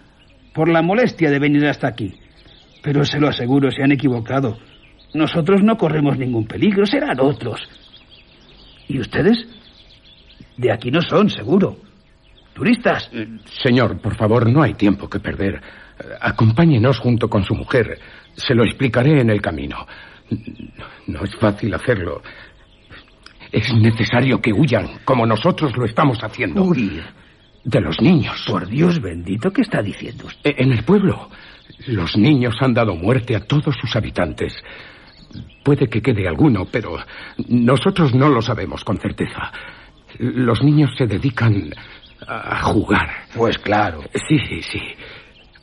[0.53, 2.13] por la molestia de venir hasta aquí.
[2.81, 4.57] Pero se lo aseguro, se han equivocado.
[5.13, 7.61] Nosotros no corremos ningún peligro, serán otros.
[8.87, 9.47] ¿Y ustedes?
[10.57, 11.77] De aquí no son, seguro.
[12.53, 13.09] Turistas.
[13.63, 15.61] Señor, por favor, no hay tiempo que perder.
[16.21, 17.99] Acompáñenos junto con su mujer.
[18.35, 19.85] Se lo explicaré en el camino.
[21.07, 22.21] No es fácil hacerlo.
[23.51, 26.63] Es necesario que huyan, como nosotros lo estamos haciendo.
[26.63, 27.03] Huir.
[27.63, 28.43] De los niños.
[28.47, 30.53] Por Dios bendito, ¿qué está diciendo usted?
[30.57, 31.29] En el pueblo.
[31.87, 34.53] Los niños han dado muerte a todos sus habitantes.
[35.63, 36.97] Puede que quede alguno, pero
[37.47, 39.51] nosotros no lo sabemos con certeza.
[40.19, 41.73] Los niños se dedican
[42.27, 43.09] a jugar.
[43.35, 44.01] Pues claro.
[44.27, 44.81] Sí, sí, sí.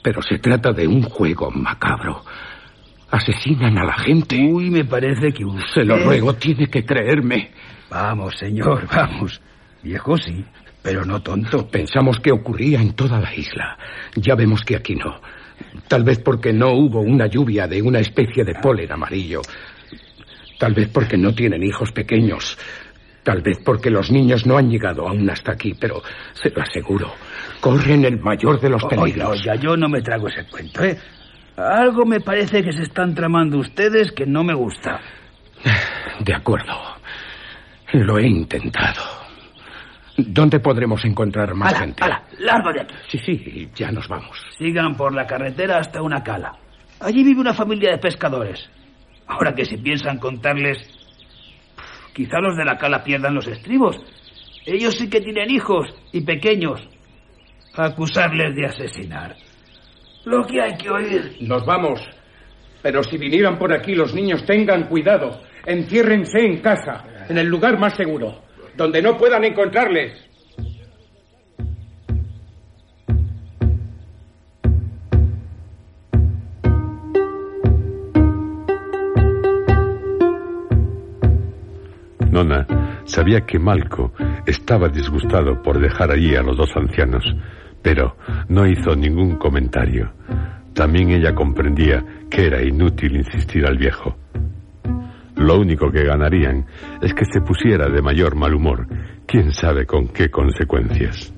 [0.03, 2.23] Pero se trata de un juego macabro.
[3.11, 4.37] Asesinan a la gente.
[4.37, 5.65] Uy, me parece que usted...
[5.75, 7.51] Se lo ruego, tiene que creerme.
[7.91, 9.41] Vamos, señor, vamos.
[9.83, 10.45] Viejo sí,
[10.83, 11.69] pero no tonto.
[11.69, 13.77] Pensamos que ocurría en toda la isla.
[14.15, 15.21] Ya vemos que aquí no.
[15.89, 19.43] Tal vez porque no hubo una lluvia de una especie de polen amarillo.
[20.59, 22.57] Tal vez porque no tienen hijos pequeños.
[23.31, 27.13] Tal vez porque los niños no han llegado aún hasta aquí, pero se lo aseguro,
[27.61, 29.29] corren el mayor de los Oiga, peligros.
[29.31, 30.99] oiga, yo no me trago ese cuento, ¿eh?
[31.57, 34.99] Algo me parece que se están tramando ustedes que no me gusta.
[36.25, 36.73] De acuerdo.
[37.93, 39.01] Lo he intentado.
[40.17, 42.03] ¿Dónde podremos encontrar más ¡Hala, gente?
[42.03, 42.25] hala!
[42.41, 42.95] ¡Largo de aquí!
[43.13, 44.37] Sí, sí, ya nos vamos.
[44.59, 46.53] Sigan por la carretera hasta una cala.
[46.99, 48.69] Allí vive una familia de pescadores.
[49.29, 50.79] Ahora que si piensan contarles...
[52.13, 53.97] Quizá los de la cala pierdan los estribos.
[54.67, 56.81] Ellos sí que tienen hijos y pequeños.
[57.75, 59.37] Acusarles de asesinar.
[60.25, 61.37] Lo que hay que oír.
[61.41, 62.01] Nos vamos.
[62.83, 65.41] Pero si vinieran por aquí los niños, tengan cuidado.
[65.67, 68.43] Enciérrense en casa, en el lugar más seguro,
[68.77, 70.30] donde no puedan encontrarles.
[82.31, 82.67] Nona
[83.05, 84.13] sabía que Malco
[84.47, 87.25] estaba disgustado por dejar allí a los dos ancianos,
[87.83, 88.17] pero
[88.49, 90.13] no hizo ningún comentario.
[90.75, 94.17] También ella comprendía que era inútil insistir al viejo.
[95.37, 96.67] Lo único que ganarían
[97.01, 98.87] es que se pusiera de mayor mal humor,
[99.27, 101.33] quién sabe con qué consecuencias.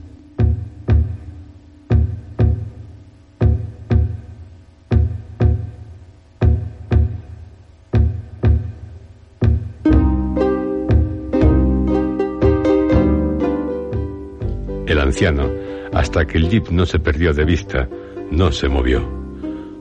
[15.12, 15.52] Anciano,
[15.92, 17.86] hasta que el jeep no se perdió de vista,
[18.30, 19.06] no se movió.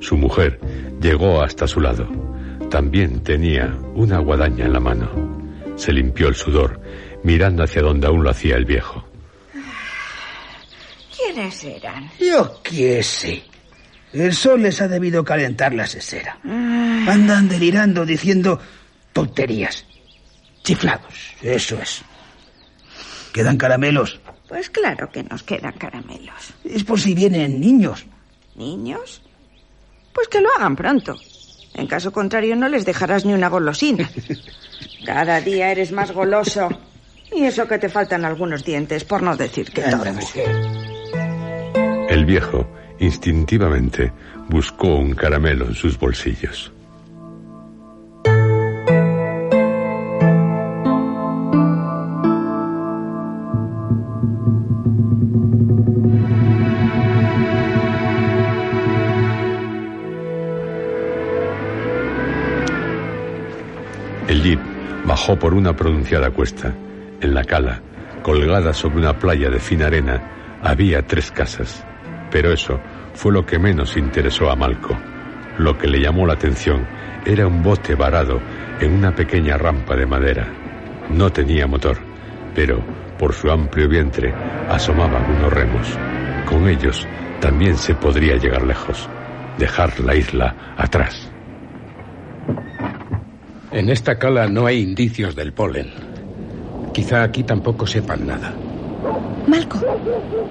[0.01, 0.59] Su mujer
[1.01, 2.05] llegó hasta su lado.
[2.69, 5.09] También tenía una guadaña en la mano.
[5.77, 6.81] Se limpió el sudor,
[7.23, 9.05] mirando hacia donde aún lo hacía el viejo.
[11.15, 12.09] ¿Quiénes eran?
[12.19, 13.43] Yo qué sé.
[14.11, 16.39] El sol les ha debido calentar la sesera.
[16.43, 18.59] Andan delirando diciendo
[19.13, 19.85] tonterías.
[20.61, 22.03] Chiflados, eso es.
[23.31, 24.19] ¿Quedan caramelos?
[24.51, 26.53] Pues claro que nos quedan caramelos.
[26.65, 28.05] Es por si vienen niños.
[28.55, 29.21] ¿Niños?
[30.13, 31.15] Pues que lo hagan pronto.
[31.73, 34.11] En caso contrario no les dejarás ni una golosina.
[35.05, 36.67] Cada día eres más goloso.
[37.33, 40.03] Y eso que te faltan algunos dientes, por no decir que todo.
[42.09, 42.67] El viejo,
[42.99, 44.11] instintivamente,
[44.49, 46.73] buscó un caramelo en sus bolsillos.
[65.11, 66.73] Bajó por una pronunciada cuesta.
[67.19, 67.81] En la cala,
[68.23, 71.85] colgada sobre una playa de fina arena, había tres casas.
[72.31, 72.79] Pero eso
[73.13, 74.97] fue lo que menos interesó a Malco.
[75.57, 76.87] Lo que le llamó la atención
[77.25, 78.39] era un bote varado
[78.79, 80.47] en una pequeña rampa de madera.
[81.09, 81.97] No tenía motor,
[82.55, 82.81] pero
[83.19, 84.33] por su amplio vientre
[84.69, 85.99] asomaban unos remos.
[86.45, 87.05] Con ellos
[87.41, 89.09] también se podría llegar lejos,
[89.57, 91.30] dejar la isla atrás.
[93.71, 95.91] En esta cala no hay indicios del polen.
[96.93, 98.53] Quizá aquí tampoco sepan nada.
[99.47, 99.79] Malco,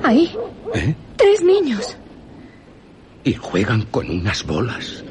[0.03, 0.35] ahí.
[0.75, 0.95] ¿Eh?
[1.17, 1.97] Tres niños.
[3.23, 5.05] Y juegan con unas bolas.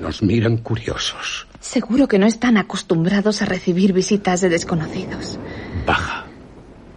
[0.00, 1.46] Nos miran curiosos.
[1.60, 5.38] Seguro que no están acostumbrados a recibir visitas de desconocidos.
[5.86, 6.26] Baja.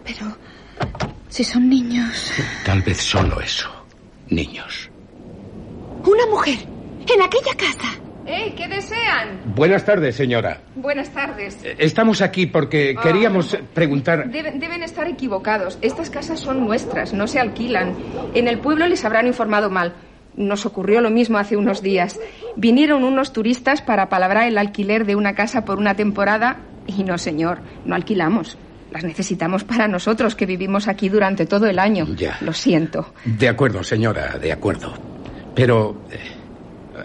[0.04, 0.36] Pero
[1.28, 2.32] si son niños.
[2.64, 3.70] Tal vez solo eso.
[4.28, 4.90] Niños.
[6.04, 6.58] Una mujer.
[7.12, 8.01] En aquella casa.
[8.26, 8.54] ¡Eh!
[8.56, 9.40] ¿Qué desean?
[9.54, 10.60] Buenas tardes, señora.
[10.74, 11.58] Buenas tardes.
[11.78, 14.30] Estamos aquí porque queríamos preguntar...
[14.30, 15.78] Deben, deben estar equivocados.
[15.82, 17.94] Estas casas son nuestras, no se alquilan.
[18.34, 19.94] En el pueblo les habrán informado mal.
[20.36, 22.18] Nos ocurrió lo mismo hace unos días.
[22.56, 27.18] Vinieron unos turistas para palabrar el alquiler de una casa por una temporada y no,
[27.18, 28.56] señor, no alquilamos.
[28.90, 32.06] Las necesitamos para nosotros que vivimos aquí durante todo el año.
[32.14, 32.36] Ya.
[32.40, 33.14] Lo siento.
[33.24, 34.92] De acuerdo, señora, de acuerdo.
[35.54, 36.18] Pero eh,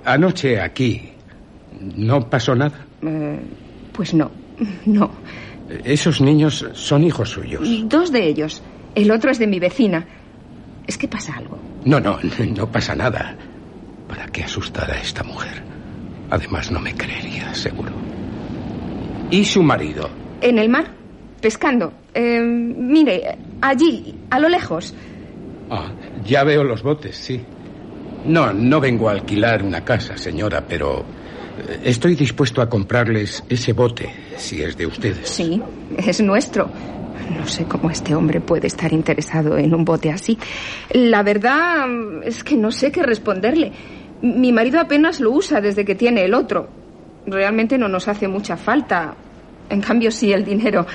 [0.08, 1.10] anoche aquí
[1.96, 2.86] no pasó nada.
[3.04, 3.40] Eh,
[3.92, 4.32] pues no,
[4.86, 5.12] no.
[5.84, 7.68] Esos niños son hijos suyos.
[7.84, 8.64] Dos de ellos.
[8.96, 10.06] El otro es de mi vecina.
[10.88, 11.60] ¿Es que pasa algo?
[11.86, 12.18] No, no,
[12.56, 13.36] no pasa nada.
[14.08, 15.62] ¿Para qué asustar a esta mujer?
[16.30, 17.92] Además, no me creería, seguro.
[19.30, 20.10] ¿Y su marido?
[20.42, 20.88] En el mar,
[21.42, 21.92] pescando.
[22.14, 24.94] Eh, mire, allí, a lo lejos.
[25.70, 25.92] Ah,
[26.26, 27.42] ya veo los botes, sí.
[28.26, 31.06] No, no vengo a alquilar una casa, señora, pero
[31.68, 35.30] eh, estoy dispuesto a comprarles ese bote, si es de ustedes.
[35.30, 35.62] Sí,
[35.98, 36.70] es nuestro.
[37.38, 40.38] No sé cómo este hombre puede estar interesado en un bote así.
[40.92, 41.86] La verdad
[42.24, 43.72] es que no sé qué responderle.
[44.22, 46.70] Mi marido apenas lo usa desde que tiene el otro.
[47.26, 49.16] Realmente no nos hace mucha falta.
[49.70, 50.86] En cambio, sí el dinero.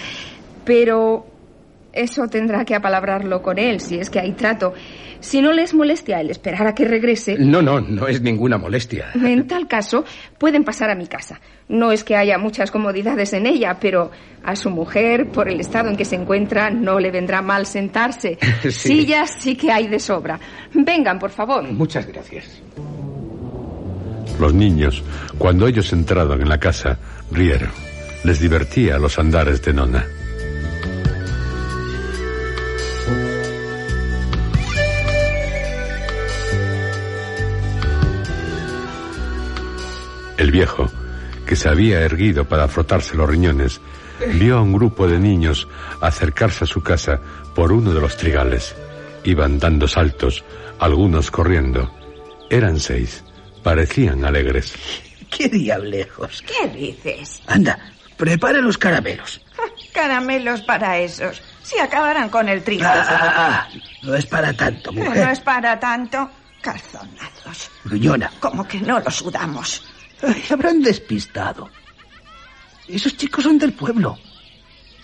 [0.64, 1.26] Pero
[1.92, 4.72] eso tendrá que apalabrarlo con él, si es que hay trato.
[5.20, 7.36] Si no les molestia el esperar a que regrese.
[7.38, 9.10] No, no, no es ninguna molestia.
[9.14, 10.04] En tal caso,
[10.38, 11.40] pueden pasar a mi casa.
[11.68, 14.10] No es que haya muchas comodidades en ella, pero
[14.42, 18.38] a su mujer, por el estado en que se encuentra, no le vendrá mal sentarse.
[18.62, 18.70] Sí.
[18.70, 20.38] Sillas sí que hay de sobra.
[20.72, 21.62] Vengan, por favor.
[21.72, 22.62] Muchas gracias.
[24.38, 25.02] Los niños,
[25.36, 26.98] cuando ellos entraron en la casa,
[27.30, 27.70] rieron.
[28.24, 30.06] Les divertía los andares de Nona.
[40.50, 40.90] Viejo,
[41.46, 43.80] que se había erguido para frotarse los riñones,
[44.34, 45.68] vio a un grupo de niños
[46.00, 47.20] acercarse a su casa
[47.54, 48.74] por uno de los trigales.
[49.24, 50.44] Iban dando saltos,
[50.78, 51.92] algunos corriendo.
[52.50, 53.24] Eran seis.
[53.62, 54.74] Parecían alegres.
[55.30, 56.42] ¿Qué diablejos?
[56.42, 57.40] ¿Qué dices?
[57.46, 57.78] Anda,
[58.16, 59.40] prepara los caramelos.
[59.92, 61.40] Caramelos para esos.
[61.62, 62.84] Si acabarán con el trigo.
[62.84, 63.68] Ah, ah, ah,
[64.02, 65.24] no es para tanto, mujer.
[65.24, 66.30] no es para tanto.
[66.60, 67.70] Calzonados.
[67.84, 68.30] Gruñona.
[68.40, 69.82] Como que no los sudamos.
[70.22, 71.68] Ay, habrán despistado.
[72.88, 74.18] Esos chicos son del pueblo.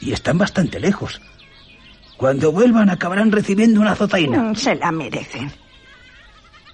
[0.01, 1.21] Y están bastante lejos.
[2.17, 4.39] Cuando vuelvan acabarán recibiendo una azotaina.
[4.43, 5.51] Mm, Se la merecen.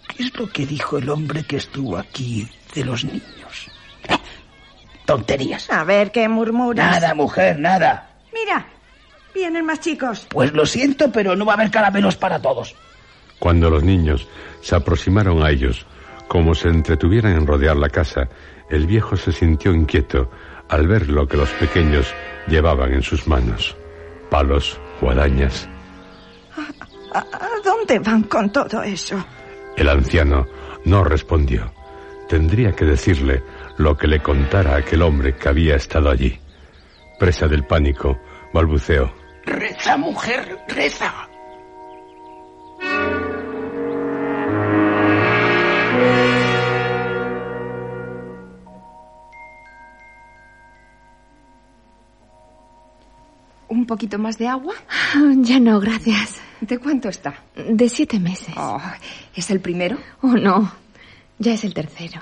[0.08, 3.68] ¿Qué es lo que dijo el hombre que estuvo aquí de los niños?
[4.08, 4.16] Eh,
[5.06, 5.70] tonterías.
[5.70, 7.00] A ver qué murmuras.
[7.00, 8.10] Nada, mujer, nada.
[8.32, 8.66] Mira,
[9.34, 10.26] vienen más chicos.
[10.28, 12.74] Pues lo siento, pero no va a haber caramelos para todos.
[13.38, 14.26] Cuando los niños
[14.62, 15.84] se aproximaron a ellos,
[16.34, 18.28] como se entretuvieran en rodear la casa,
[18.68, 20.32] el viejo se sintió inquieto
[20.68, 22.12] al ver lo que los pequeños
[22.48, 23.76] llevaban en sus manos.
[24.30, 25.68] Palos, guadañas.
[27.12, 29.24] ¿A, a dónde van con todo eso?
[29.76, 30.44] El anciano
[30.84, 31.72] no respondió.
[32.28, 33.44] Tendría que decirle
[33.78, 36.36] lo que le contara aquel hombre que había estado allí.
[37.16, 38.18] Presa del pánico,
[38.52, 39.14] balbuceó.
[39.44, 41.28] Reza, mujer, reza.
[53.94, 54.74] Poquito más de agua?
[55.36, 56.40] Ya no, gracias.
[56.60, 57.44] ¿De cuánto está?
[57.54, 58.52] De siete meses.
[58.56, 58.80] Oh,
[59.34, 59.96] ¿Es el primero?
[60.22, 60.72] Oh, no.
[61.38, 62.20] Ya es el tercero.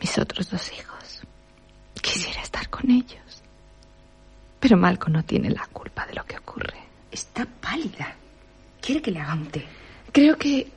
[0.00, 1.22] Mis otros dos hijos.
[2.00, 3.42] Quisiera estar con ellos.
[4.60, 6.78] Pero Malco no tiene la culpa de lo que ocurre.
[7.10, 8.14] Está pálida.
[8.80, 9.64] ¿Quiere que le haga un té?
[10.12, 10.70] Creo que...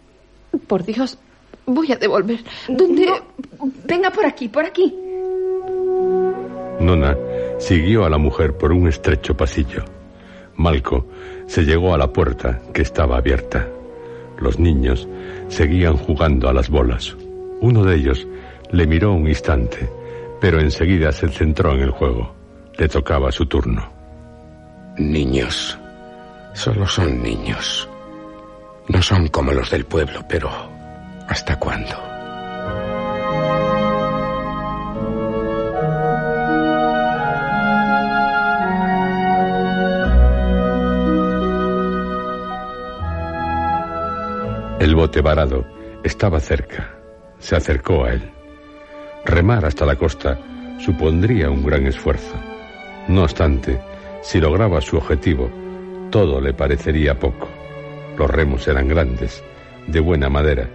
[0.67, 1.19] Por Dios,
[1.67, 2.43] voy a devolver.
[2.67, 3.05] ¿Dónde...?
[3.05, 4.91] No, venga por aquí, por aquí.
[6.79, 9.83] Nona siguió a la mujer por un estrecho pasillo.
[10.55, 11.07] Malco
[11.47, 13.67] se llegó a la puerta que estaba abierta.
[14.39, 15.07] Los niños
[15.47, 17.15] seguían jugando a las bolas.
[17.61, 18.27] Uno de ellos
[18.71, 19.89] le miró un instante,
[20.41, 22.33] pero enseguida se centró en el juego.
[22.77, 23.91] Le tocaba su turno.
[24.97, 25.77] Niños.
[26.53, 27.89] Solo son niños.
[28.87, 30.49] No son como los del pueblo, pero
[31.27, 31.95] ¿hasta cuándo?
[44.85, 45.65] El bote varado
[46.03, 46.93] estaba cerca.
[47.39, 48.21] Se acercó a él.
[49.25, 50.37] Remar hasta la costa
[50.77, 52.35] supondría un gran esfuerzo.
[53.07, 53.81] No obstante,
[54.21, 55.49] si lograba su objetivo,
[56.11, 57.49] todo le parecería poco.
[58.15, 59.43] Los remos eran grandes,
[59.87, 60.69] de buena madera.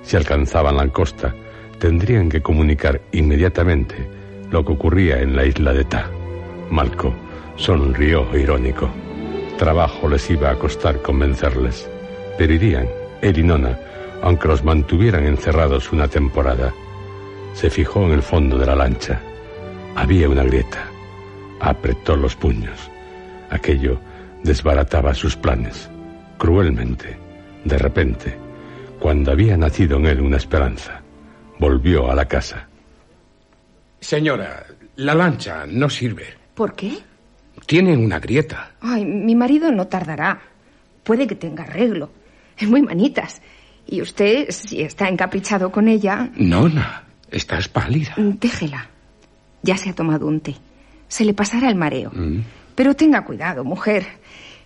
[0.00, 1.34] Si alcanzaban la costa,
[1.78, 3.96] tendrían que comunicar inmediatamente
[4.50, 6.10] lo que ocurría en la isla de Ta.
[6.70, 7.14] Malco
[7.56, 8.88] sonrió irónico.
[9.58, 11.86] Trabajo les iba a costar convencerles,
[12.38, 12.88] pero irían,
[13.22, 13.78] él y Nona,
[14.20, 16.74] aunque los mantuvieran encerrados una temporada.
[17.54, 19.20] Se fijó en el fondo de la lancha.
[19.94, 20.84] Había una grieta.
[21.60, 22.90] Apretó los puños.
[23.50, 23.98] Aquello
[24.42, 25.88] desbarataba sus planes.
[26.38, 27.16] Cruelmente,
[27.64, 28.36] de repente,
[28.98, 31.00] cuando había nacido en él una esperanza,
[31.58, 32.68] volvió a la casa.
[34.00, 34.66] Señora,
[34.96, 36.26] la lancha no sirve.
[36.54, 36.98] ¿Por qué?
[37.66, 38.72] Tiene una grieta.
[38.80, 40.40] Ay, mi marido no tardará.
[41.04, 42.10] Puede que tenga arreglo.
[42.62, 43.42] Es muy manitas.
[43.88, 46.30] Y usted, si está encaprichado con ella...
[46.36, 48.14] Nona, estás pálida.
[48.16, 48.88] Déjela.
[49.62, 50.54] Ya se ha tomado un té.
[51.08, 52.12] Se le pasará el mareo.
[52.14, 52.42] Mm.
[52.76, 54.06] Pero tenga cuidado, mujer.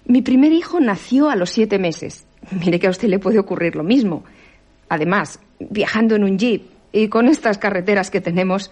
[0.05, 2.27] Mi primer hijo nació a los siete meses.
[2.51, 4.25] Mire que a usted le puede ocurrir lo mismo.
[4.91, 8.71] Además, viajando en un jeep y con estas carreteras que tenemos.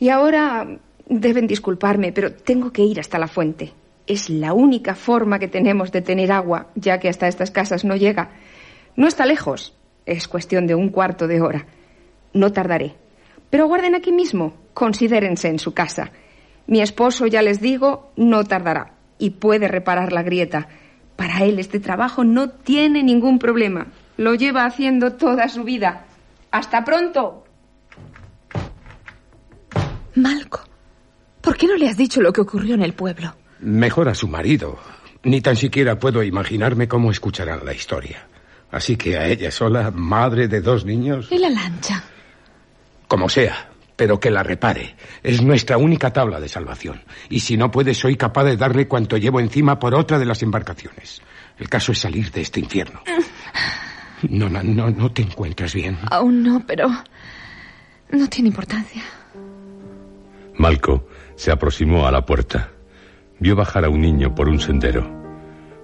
[0.00, 3.74] Y ahora deben disculparme, pero tengo que ir hasta la fuente.
[4.12, 7.96] Es la única forma que tenemos de tener agua, ya que hasta estas casas no
[7.96, 8.28] llega.
[8.94, 9.74] No está lejos.
[10.04, 11.64] Es cuestión de un cuarto de hora.
[12.34, 12.94] No tardaré.
[13.48, 14.52] Pero guarden aquí mismo.
[14.74, 16.12] Considérense en su casa.
[16.66, 20.68] Mi esposo, ya les digo, no tardará y puede reparar la grieta.
[21.16, 23.86] Para él este trabajo no tiene ningún problema.
[24.18, 26.04] Lo lleva haciendo toda su vida.
[26.50, 27.44] Hasta pronto.
[30.16, 30.60] Malco,
[31.40, 33.36] ¿por qué no le has dicho lo que ocurrió en el pueblo?
[33.62, 34.78] Mejor a su marido.
[35.24, 38.26] Ni tan siquiera puedo imaginarme cómo escucharán la historia.
[38.72, 41.28] Así que a ella sola, madre de dos niños.
[41.30, 42.02] ¿Y la lancha?
[43.06, 44.96] Como sea, pero que la repare.
[45.22, 47.02] Es nuestra única tabla de salvación.
[47.28, 50.42] Y si no puede, soy capaz de darle cuanto llevo encima por otra de las
[50.42, 51.22] embarcaciones.
[51.58, 53.02] El caso es salir de este infierno.
[54.28, 55.98] No, no, no, no te encuentras bien.
[56.10, 56.88] Aún no, pero...
[58.10, 59.02] No tiene importancia.
[60.56, 62.71] Malco se aproximó a la puerta.
[63.38, 65.04] Vio bajar a un niño por un sendero.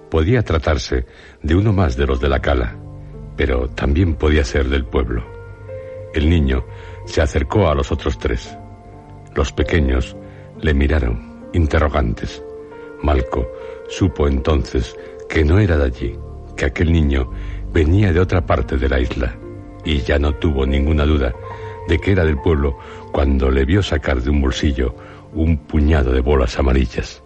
[0.09, 1.05] Podía tratarse
[1.41, 2.77] de uno más de los de la cala,
[3.35, 5.23] pero también podía ser del pueblo.
[6.13, 6.65] El niño
[7.05, 8.57] se acercó a los otros tres.
[9.35, 10.15] Los pequeños
[10.61, 12.43] le miraron, interrogantes.
[13.01, 13.47] Malco
[13.87, 14.95] supo entonces
[15.29, 16.19] que no era de allí,
[16.57, 17.31] que aquel niño
[17.71, 19.35] venía de otra parte de la isla,
[19.85, 21.33] y ya no tuvo ninguna duda
[21.87, 22.77] de que era del pueblo
[23.11, 24.95] cuando le vio sacar de un bolsillo
[25.33, 27.23] un puñado de bolas amarillas.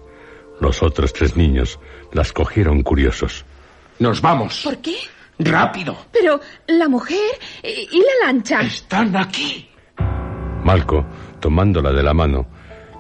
[0.64, 1.78] Los otros tres niños
[2.14, 3.44] las cogieron curiosos.
[4.00, 4.62] Nos vamos.
[4.64, 4.96] ¿Por qué?
[5.38, 6.06] Rápido.
[6.10, 7.20] Pero la mujer
[7.62, 8.62] y la lancha.
[8.62, 9.70] Están aquí.
[10.64, 11.06] Malco,
[11.42, 12.48] tomándola de la mano,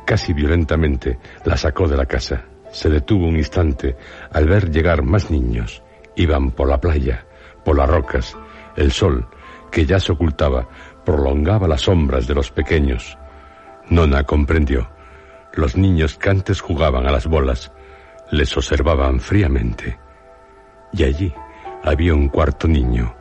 [0.05, 2.43] casi violentamente, la sacó de la casa.
[2.69, 3.95] Se detuvo un instante
[4.33, 5.81] al ver llegar más niños.
[6.17, 7.25] Iban por la playa,
[7.63, 8.35] por las rocas.
[8.75, 9.25] El sol,
[9.71, 10.67] que ya se ocultaba,
[11.05, 13.17] prolongaba las sombras de los pequeños.
[13.89, 14.92] Nona comprendió.
[15.53, 17.71] Los niños que antes jugaban a las bolas
[18.31, 19.99] les observaban fríamente.
[20.91, 21.33] Y allí
[21.83, 23.15] había un cuarto niño,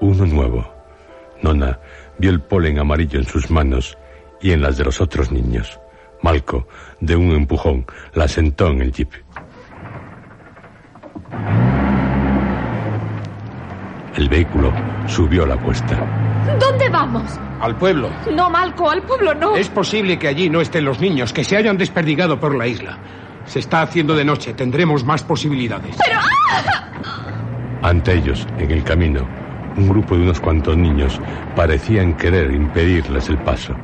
[0.00, 0.74] uno nuevo.
[1.42, 1.78] Nona
[2.18, 3.98] vio el polen amarillo en sus manos
[4.40, 5.78] y en las de los otros niños.
[6.22, 6.66] Malco,
[7.00, 9.12] de un empujón, la sentó en el jeep.
[14.16, 14.72] El vehículo
[15.06, 16.35] subió la cuesta.
[16.58, 17.38] ¿Dónde vamos?
[17.60, 18.10] Al pueblo.
[18.34, 19.56] No, Malco, al pueblo no.
[19.56, 22.98] Es posible que allí no estén los niños, que se hayan desperdigado por la isla.
[23.44, 25.96] Se está haciendo de noche, tendremos más posibilidades.
[26.04, 26.18] Pero...
[26.50, 26.86] ¡ah!
[27.82, 29.26] Ante ellos, en el camino,
[29.76, 31.20] un grupo de unos cuantos niños
[31.54, 33.74] parecían querer impedirles el paso.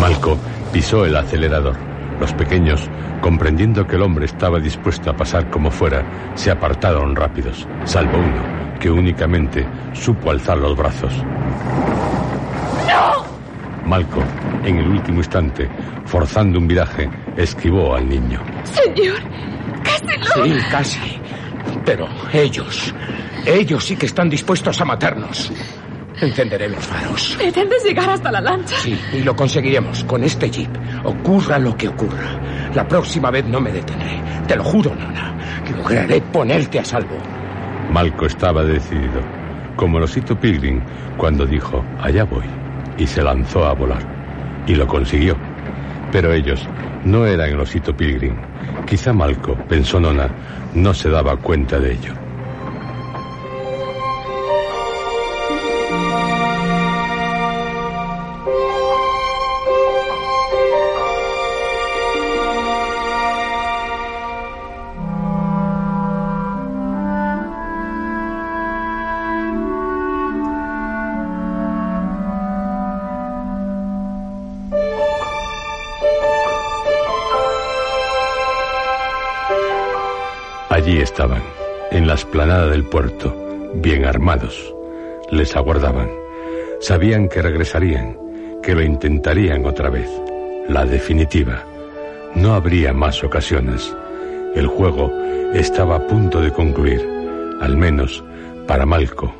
[0.00, 0.38] Malco
[0.72, 1.74] pisó el acelerador.
[2.20, 2.88] Los pequeños,
[3.20, 8.55] comprendiendo que el hombre estaba dispuesto a pasar como fuera, se apartaron rápidos, salvo uno,
[8.78, 11.12] que únicamente supo alzar los brazos.
[12.88, 13.24] ¡No!
[13.88, 14.22] Malco,
[14.64, 15.68] en el último instante,
[16.04, 18.40] forzando un viraje, esquivó al niño.
[18.64, 19.18] Señor,
[19.82, 20.44] casi lo...
[20.44, 21.20] Sí, casi.
[21.84, 22.92] Pero ellos,
[23.44, 25.52] ellos sí que están dispuestos a matarnos.
[26.20, 27.34] Encenderé los faros.
[27.36, 28.74] ¿Pretendes llegar hasta la lancha?
[28.78, 30.70] Sí, y lo conseguiremos con este jeep.
[31.04, 32.40] Ocurra lo que ocurra.
[32.74, 34.20] La próxima vez no me detendré.
[34.48, 35.36] Te lo juro, Nona.
[35.76, 37.18] Lograré ponerte a salvo.
[37.88, 39.22] Malco estaba decidido,
[39.76, 40.04] como el
[40.40, 40.82] Pilgrim
[41.16, 42.44] cuando dijo, allá voy,
[42.96, 44.02] y se lanzó a volar.
[44.66, 45.38] Y lo consiguió.
[46.10, 46.68] Pero ellos
[47.04, 48.36] no eran el osito Pilgrim.
[48.86, 50.30] Quizá Malco, pensó Nona,
[50.74, 52.25] no se daba cuenta de ello.
[80.86, 81.42] Allí estaban,
[81.90, 83.34] en la esplanada del puerto,
[83.74, 84.72] bien armados.
[85.32, 86.08] Les aguardaban.
[86.78, 88.16] Sabían que regresarían,
[88.62, 90.08] que lo intentarían otra vez.
[90.68, 91.64] La definitiva.
[92.36, 93.92] No habría más ocasiones.
[94.54, 95.10] El juego
[95.54, 97.04] estaba a punto de concluir,
[97.60, 98.22] al menos
[98.68, 99.34] para Malco,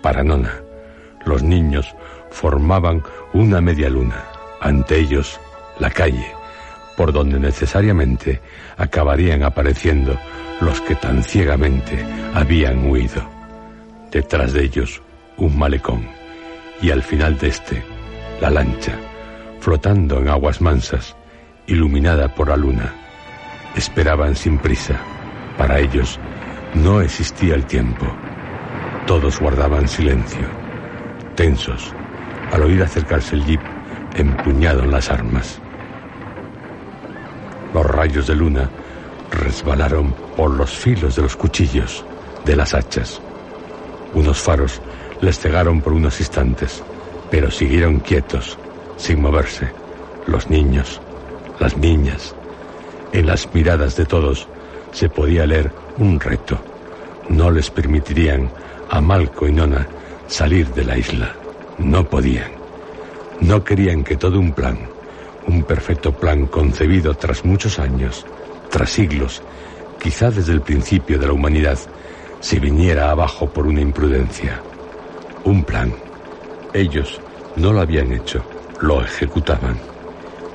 [0.00, 0.62] para Nona.
[1.26, 1.92] Los niños
[2.30, 4.26] formaban una media luna.
[4.60, 5.40] Ante ellos,
[5.80, 6.30] la calle,
[6.96, 8.40] por donde necesariamente
[8.76, 10.16] acabarían apareciendo
[10.60, 13.28] los que tan ciegamente habían huido.
[14.10, 15.02] Detrás de ellos,
[15.36, 16.08] un malecón,
[16.80, 17.82] y al final de este,
[18.40, 18.92] la lancha,
[19.60, 21.16] flotando en aguas mansas,
[21.66, 22.92] iluminada por la luna.
[23.74, 24.98] Esperaban sin prisa.
[25.56, 26.18] Para ellos
[26.74, 28.06] no existía el tiempo.
[29.06, 30.46] Todos guardaban silencio,
[31.34, 31.92] tensos,
[32.52, 33.60] al oír acercarse el jeep
[34.14, 35.60] empuñado en las armas.
[37.72, 38.70] Los rayos de luna
[39.34, 42.04] resbalaron por los filos de los cuchillos,
[42.44, 43.20] de las hachas.
[44.14, 44.80] Unos faros
[45.20, 46.82] les cegaron por unos instantes,
[47.30, 48.58] pero siguieron quietos,
[48.96, 49.68] sin moverse.
[50.26, 51.00] Los niños,
[51.58, 52.34] las niñas.
[53.12, 54.48] En las miradas de todos
[54.92, 56.58] se podía leer un reto.
[57.28, 58.50] No les permitirían
[58.90, 59.86] a Malco y Nona
[60.26, 61.34] salir de la isla.
[61.78, 62.52] No podían.
[63.40, 64.78] No querían que todo un plan,
[65.46, 68.24] un perfecto plan concebido tras muchos años,
[68.74, 69.40] tras siglos,
[70.00, 71.78] quizá desde el principio de la humanidad,
[72.40, 74.60] se viniera abajo por una imprudencia.
[75.44, 75.94] Un plan.
[76.72, 77.20] Ellos
[77.54, 78.44] no lo habían hecho,
[78.80, 79.78] lo ejecutaban.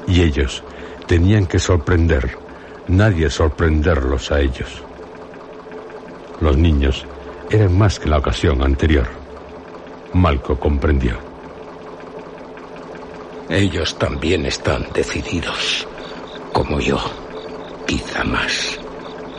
[0.06, 0.62] Y ellos
[1.08, 2.38] tenían que sorprender,
[2.90, 4.84] nadie sorprenderlos a ellos.
[6.42, 7.06] Los niños
[7.50, 9.08] eran más que la ocasión anterior.
[10.12, 11.18] Malco comprendió.
[13.48, 15.88] Ellos también están decididos,
[16.52, 17.00] como yo,
[17.90, 18.80] quizá más.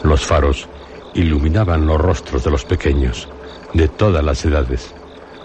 [0.03, 0.67] Los faros
[1.15, 3.29] iluminaban los rostros de los pequeños,
[3.75, 4.93] de todas las edades.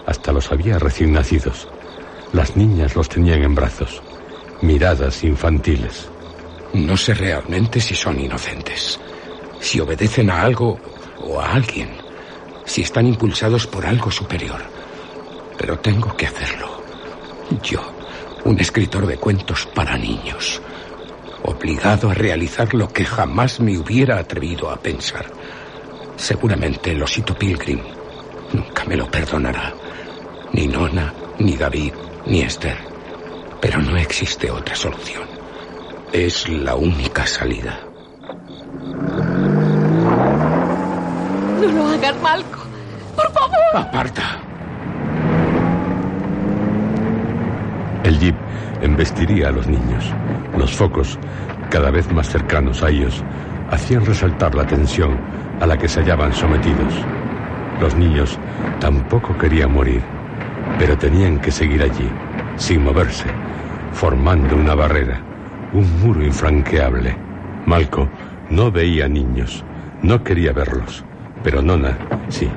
[0.06, 1.68] Hasta los había recién nacidos.
[2.32, 4.02] Las niñas los tenían en brazos,
[4.60, 6.08] miradas infantiles.
[6.74, 8.98] No sé realmente si son inocentes,
[9.60, 10.76] si obedecen a algo
[11.20, 11.90] o a alguien,
[12.64, 14.60] si están impulsados por algo superior.
[15.56, 16.82] Pero tengo que hacerlo.
[17.62, 17.80] Yo,
[18.44, 20.60] un escritor de cuentos para niños,
[21.42, 25.26] obligado a realizar lo que jamás me hubiera atrevido a pensar.
[26.16, 27.80] Seguramente el osito Pilgrim
[28.52, 29.74] nunca me lo perdonará.
[30.52, 31.92] Ni Nona, ni David,
[32.26, 32.76] ni Esther.
[33.60, 35.24] Pero no existe otra solución.
[36.12, 37.80] Es la única salida.
[41.60, 42.60] No lo hagas, Malco.
[43.14, 43.56] Por favor.
[43.74, 44.40] Aparta.
[48.04, 48.36] El jeep
[48.82, 50.04] embestiría a los niños.
[50.76, 51.18] Focos,
[51.70, 53.24] cada vez más cercanos a ellos,
[53.70, 55.18] hacían resaltar la tensión
[55.58, 56.92] a la que se hallaban sometidos.
[57.80, 58.38] Los niños
[58.78, 60.02] tampoco querían morir,
[60.76, 62.12] pero tenían que seguir allí,
[62.58, 63.24] sin moverse,
[63.94, 65.22] formando una barrera,
[65.72, 67.16] un muro infranqueable.
[67.64, 68.06] Malco
[68.50, 69.64] no veía niños,
[70.02, 71.06] no quería verlos,
[71.42, 71.96] pero Nona
[72.28, 72.50] sí.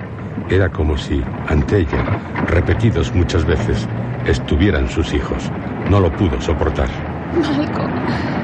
[0.50, 2.04] Era como si, ante ella,
[2.48, 3.88] repetidos muchas veces,
[4.26, 5.54] estuvieran sus hijos.
[5.88, 7.09] No lo pudo soportar.
[7.32, 7.88] Malco,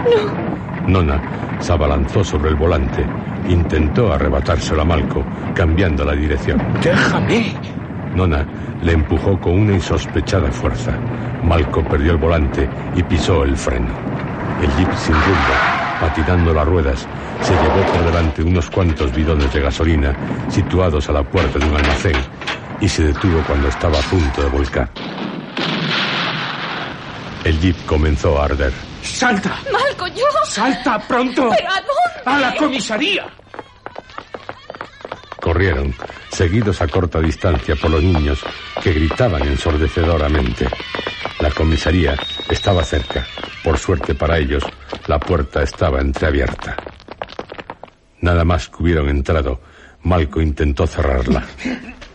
[0.05, 0.45] no.
[0.87, 1.21] Nona
[1.59, 3.05] se abalanzó sobre el volante,
[3.47, 6.61] intentó arrebatárselo a Malco, cambiando la dirección.
[6.81, 7.55] ¡Déjame!
[8.13, 8.47] Nona
[8.81, 10.99] le empujó con una insospechada fuerza.
[11.41, 13.93] Malco perdió el volante y pisó el freno.
[14.61, 15.63] El jeep sin rumbo,
[15.99, 17.07] patinando las ruedas,
[17.41, 20.15] se llevó por delante unos cuantos bidones de gasolina
[20.47, 22.17] situados a la puerta de un almacén
[22.79, 24.89] y se detuvo cuando estaba a punto de volcar.
[27.45, 28.73] El jeep comenzó a arder.
[29.03, 29.59] ¡Salta!
[29.71, 30.25] Malco, yo.
[30.45, 31.51] ¡Salta pronto!
[31.55, 32.21] ¿Pero a dónde?
[32.25, 33.27] ¡A la comisaría!
[35.39, 35.93] Corrieron,
[36.31, 38.39] seguidos a corta distancia por los niños
[38.81, 40.67] que gritaban ensordecedoramente.
[41.39, 42.15] La comisaría
[42.49, 43.27] estaba cerca.
[43.63, 44.63] Por suerte para ellos,
[45.05, 46.75] la puerta estaba entreabierta.
[48.21, 49.61] Nada más que hubieron entrado,
[50.01, 51.45] Malco intentó cerrarla.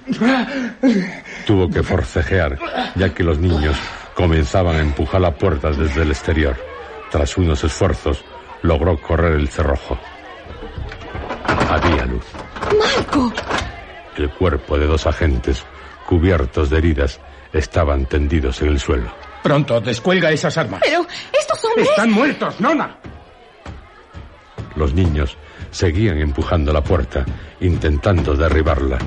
[1.47, 2.59] Tuvo que forcejear,
[2.97, 3.77] ya que los niños
[4.15, 6.57] comenzaban a empujar la puerta desde el exterior.
[7.11, 8.25] Tras unos esfuerzos,
[8.63, 9.99] logró correr el cerrojo.
[11.69, 12.25] Había luz.
[12.79, 13.33] Malco.
[14.17, 15.65] El cuerpo de dos agentes,
[16.07, 17.21] cubiertos de heridas,
[17.53, 19.13] estaban tendidos en el suelo.
[19.43, 20.81] Pronto, descuelga esas armas.
[20.85, 21.89] Pero estos hombres...
[21.89, 22.97] Están muertos, Nona.
[24.77, 25.37] Los niños
[25.71, 27.25] seguían empujando la puerta,
[27.61, 28.99] intentando derribarla.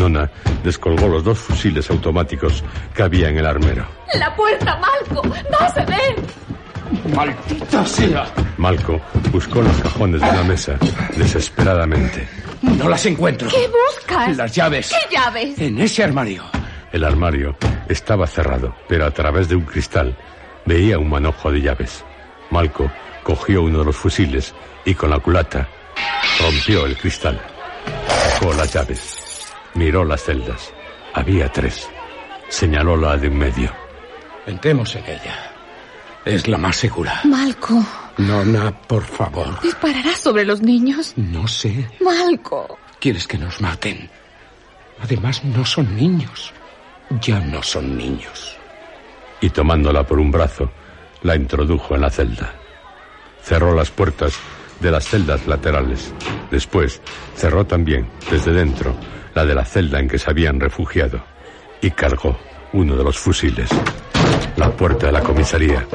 [0.00, 0.30] Nona
[0.64, 3.86] descolgó los dos fusiles automáticos que había en el armero.
[4.14, 5.22] La puerta, Malco.
[5.26, 7.14] No se ve.
[7.14, 8.26] ¡Maldita sea!
[8.56, 10.76] Malco buscó los cajones de la mesa
[11.16, 12.26] desesperadamente.
[12.62, 13.48] No las encuentro.
[13.48, 14.36] ¿Qué buscas?
[14.36, 14.90] Las llaves.
[14.90, 15.58] ¿Qué llaves?
[15.60, 16.44] En ese armario.
[16.92, 17.56] El armario
[17.88, 20.16] estaba cerrado, pero a través de un cristal
[20.66, 22.04] veía un manojo de llaves.
[22.50, 22.90] Malco
[23.22, 25.68] cogió uno de los fusiles y con la culata
[26.40, 27.40] rompió el cristal.
[28.08, 29.19] Sacó las llaves.
[29.74, 30.72] Miró las celdas.
[31.14, 31.88] Había tres.
[32.48, 33.72] Señaló la de en medio.
[34.46, 35.52] Entremos en ella.
[36.24, 37.20] Es la más segura.
[37.24, 37.82] Malco.
[38.18, 39.60] Nona, por favor.
[39.62, 41.14] ¿Dispararás sobre los niños?
[41.16, 41.88] No sé.
[42.00, 42.78] Malco.
[42.98, 44.10] ¿Quieres que nos maten?
[45.02, 46.52] Además, no son niños.
[47.22, 48.56] Ya no son niños.
[49.40, 50.70] Y tomándola por un brazo,
[51.22, 52.54] la introdujo en la celda.
[53.42, 54.34] Cerró las puertas
[54.80, 56.12] de las celdas laterales.
[56.50, 57.00] Después
[57.34, 58.94] cerró también, desde dentro,
[59.34, 61.22] la de la celda en que se habían refugiado.
[61.80, 62.38] Y cargó
[62.72, 63.70] uno de los fusiles.
[64.56, 65.86] La puerta de la comisaría,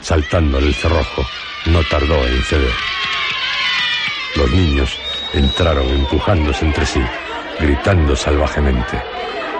[0.00, 1.22] saltando el cerrojo,
[1.66, 2.72] no tardó en ceder.
[4.36, 4.98] Los niños
[5.32, 7.00] entraron empujándose entre sí,
[7.58, 9.02] gritando salvajemente.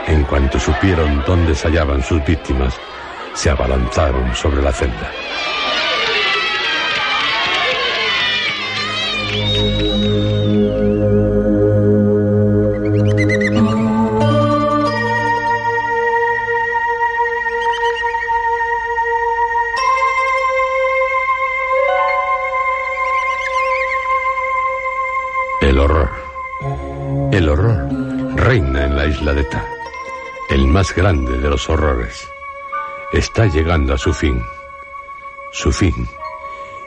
[0.06, 2.74] En cuanto supieron dónde se hallaban sus víctimas,
[3.34, 5.10] se abalanzaron sobre la celda.
[29.20, 29.46] Isla de
[30.48, 32.26] el más grande de los horrores.
[33.12, 34.42] Está llegando a su fin.
[35.52, 35.94] Su fin.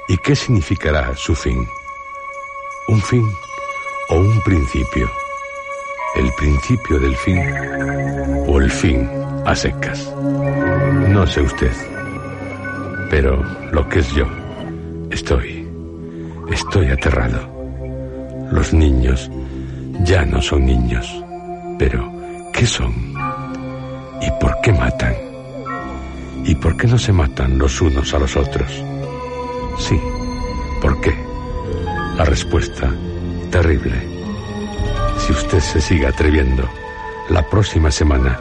[0.07, 1.67] ¿Y qué significará su fin?
[2.87, 3.23] ¿Un fin
[4.09, 5.11] o un principio?
[6.15, 7.39] ¿El principio del fin
[8.47, 9.07] o el fin
[9.45, 10.11] a secas.
[11.09, 11.71] No sé usted,
[13.11, 14.25] pero lo que es yo,
[15.11, 15.67] estoy,
[16.51, 17.47] estoy aterrado.
[18.51, 19.29] Los niños
[20.03, 21.07] ya no son niños,
[21.77, 22.12] pero
[22.53, 22.93] ¿qué son?
[24.21, 25.15] ¿Y por qué matan?
[26.45, 28.71] ¿Y por qué no se matan los unos a los otros?
[29.79, 29.99] Sí,
[30.81, 31.13] ¿por qué?
[32.15, 32.93] La respuesta,
[33.49, 34.07] terrible.
[35.17, 36.69] Si usted se sigue atreviendo,
[37.29, 38.39] la próxima semana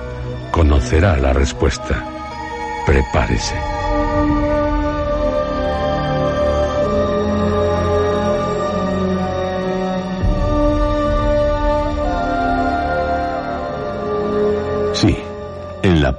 [0.51, 2.05] conocerá la respuesta.
[2.87, 3.72] Prepárese.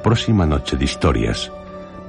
[0.04, 1.51] Próxima noche de historias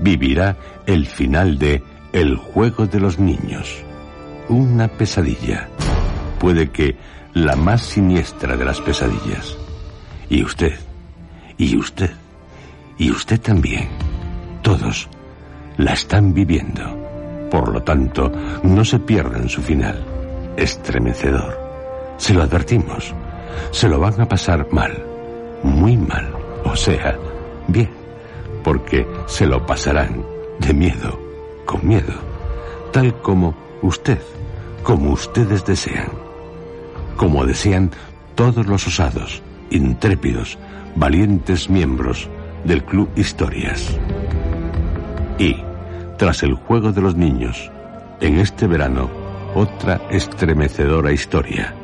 [0.01, 1.83] vivirá el final de
[2.13, 3.83] El juego de los niños.
[4.49, 5.69] Una pesadilla.
[6.39, 6.97] Puede que
[7.33, 9.57] la más siniestra de las pesadillas.
[10.29, 10.75] Y usted,
[11.57, 12.11] y usted,
[12.99, 13.89] y usted también.
[14.63, 15.09] Todos
[15.77, 16.83] la están viviendo.
[17.51, 18.31] Por lo tanto,
[18.63, 20.05] no se pierdan su final.
[20.57, 21.59] Estremecedor.
[22.17, 23.13] Se lo advertimos.
[23.73, 25.05] Se lo van a pasar mal.
[25.63, 26.33] Muy mal.
[26.65, 27.17] O sea,
[27.69, 27.91] bien.
[28.63, 30.25] Porque se lo pasarán
[30.59, 31.19] de miedo.
[31.67, 32.15] Con miedo.
[32.93, 34.21] Tal como usted.
[34.83, 36.09] Como ustedes desean.
[37.17, 37.91] Como desean
[38.35, 40.59] todos los osados, intrépidos,
[40.97, 42.29] valientes miembros
[42.65, 43.97] del Club Historias.
[45.39, 45.57] Y,
[46.19, 47.71] tras el juego de los niños,
[48.21, 49.09] en este verano,
[49.55, 51.75] otra estremecedora historia.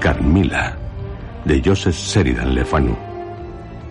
[0.00, 0.76] Carmila,
[1.44, 3.11] de Joseph Sheridan Le Fanu.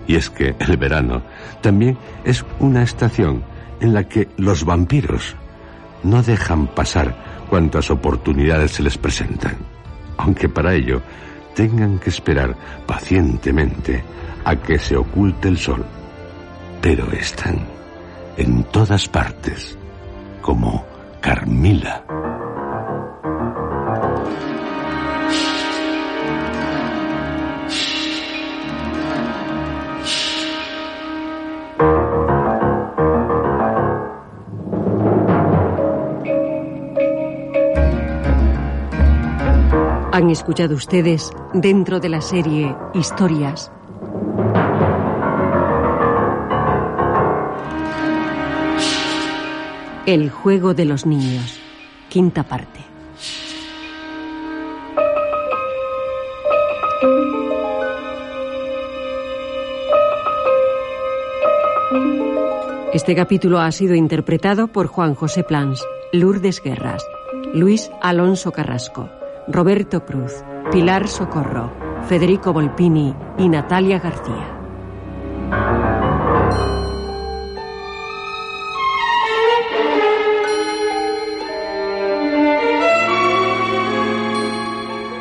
[0.07, 1.21] Y es que el verano
[1.61, 3.43] también es una estación
[3.79, 5.35] en la que los vampiros
[6.03, 7.15] no dejan pasar
[7.49, 9.57] cuantas oportunidades se les presentan,
[10.17, 11.01] aunque para ello
[11.55, 14.03] tengan que esperar pacientemente
[14.45, 15.85] a que se oculte el sol.
[16.81, 17.65] Pero están
[18.37, 19.77] en todas partes,
[20.41, 20.85] como
[21.19, 22.05] Carmila.
[40.21, 43.71] Han escuchado ustedes dentro de la serie Historias.
[50.05, 51.59] El juego de los niños.
[52.07, 52.81] Quinta parte.
[62.93, 67.03] Este capítulo ha sido interpretado por Juan José Plans, Lourdes Guerras,
[67.55, 69.09] Luis Alonso Carrasco.
[69.47, 71.71] Roberto Cruz, Pilar Socorro,
[72.07, 74.57] Federico Volpini y Natalia García.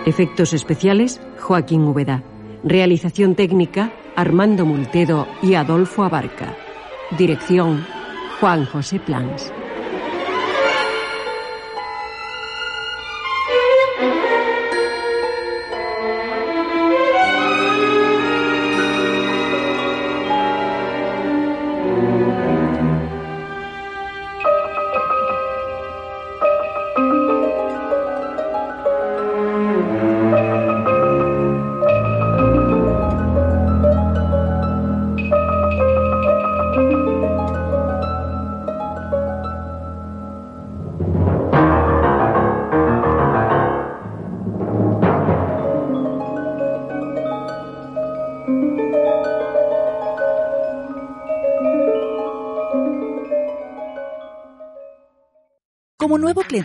[0.05, 2.23] Efectos especiales, Joaquín Úbeda.
[2.63, 6.57] Realización técnica, Armando Multedo y Adolfo Abarca.
[7.17, 7.87] Dirección,
[8.39, 9.53] Juan José Plans.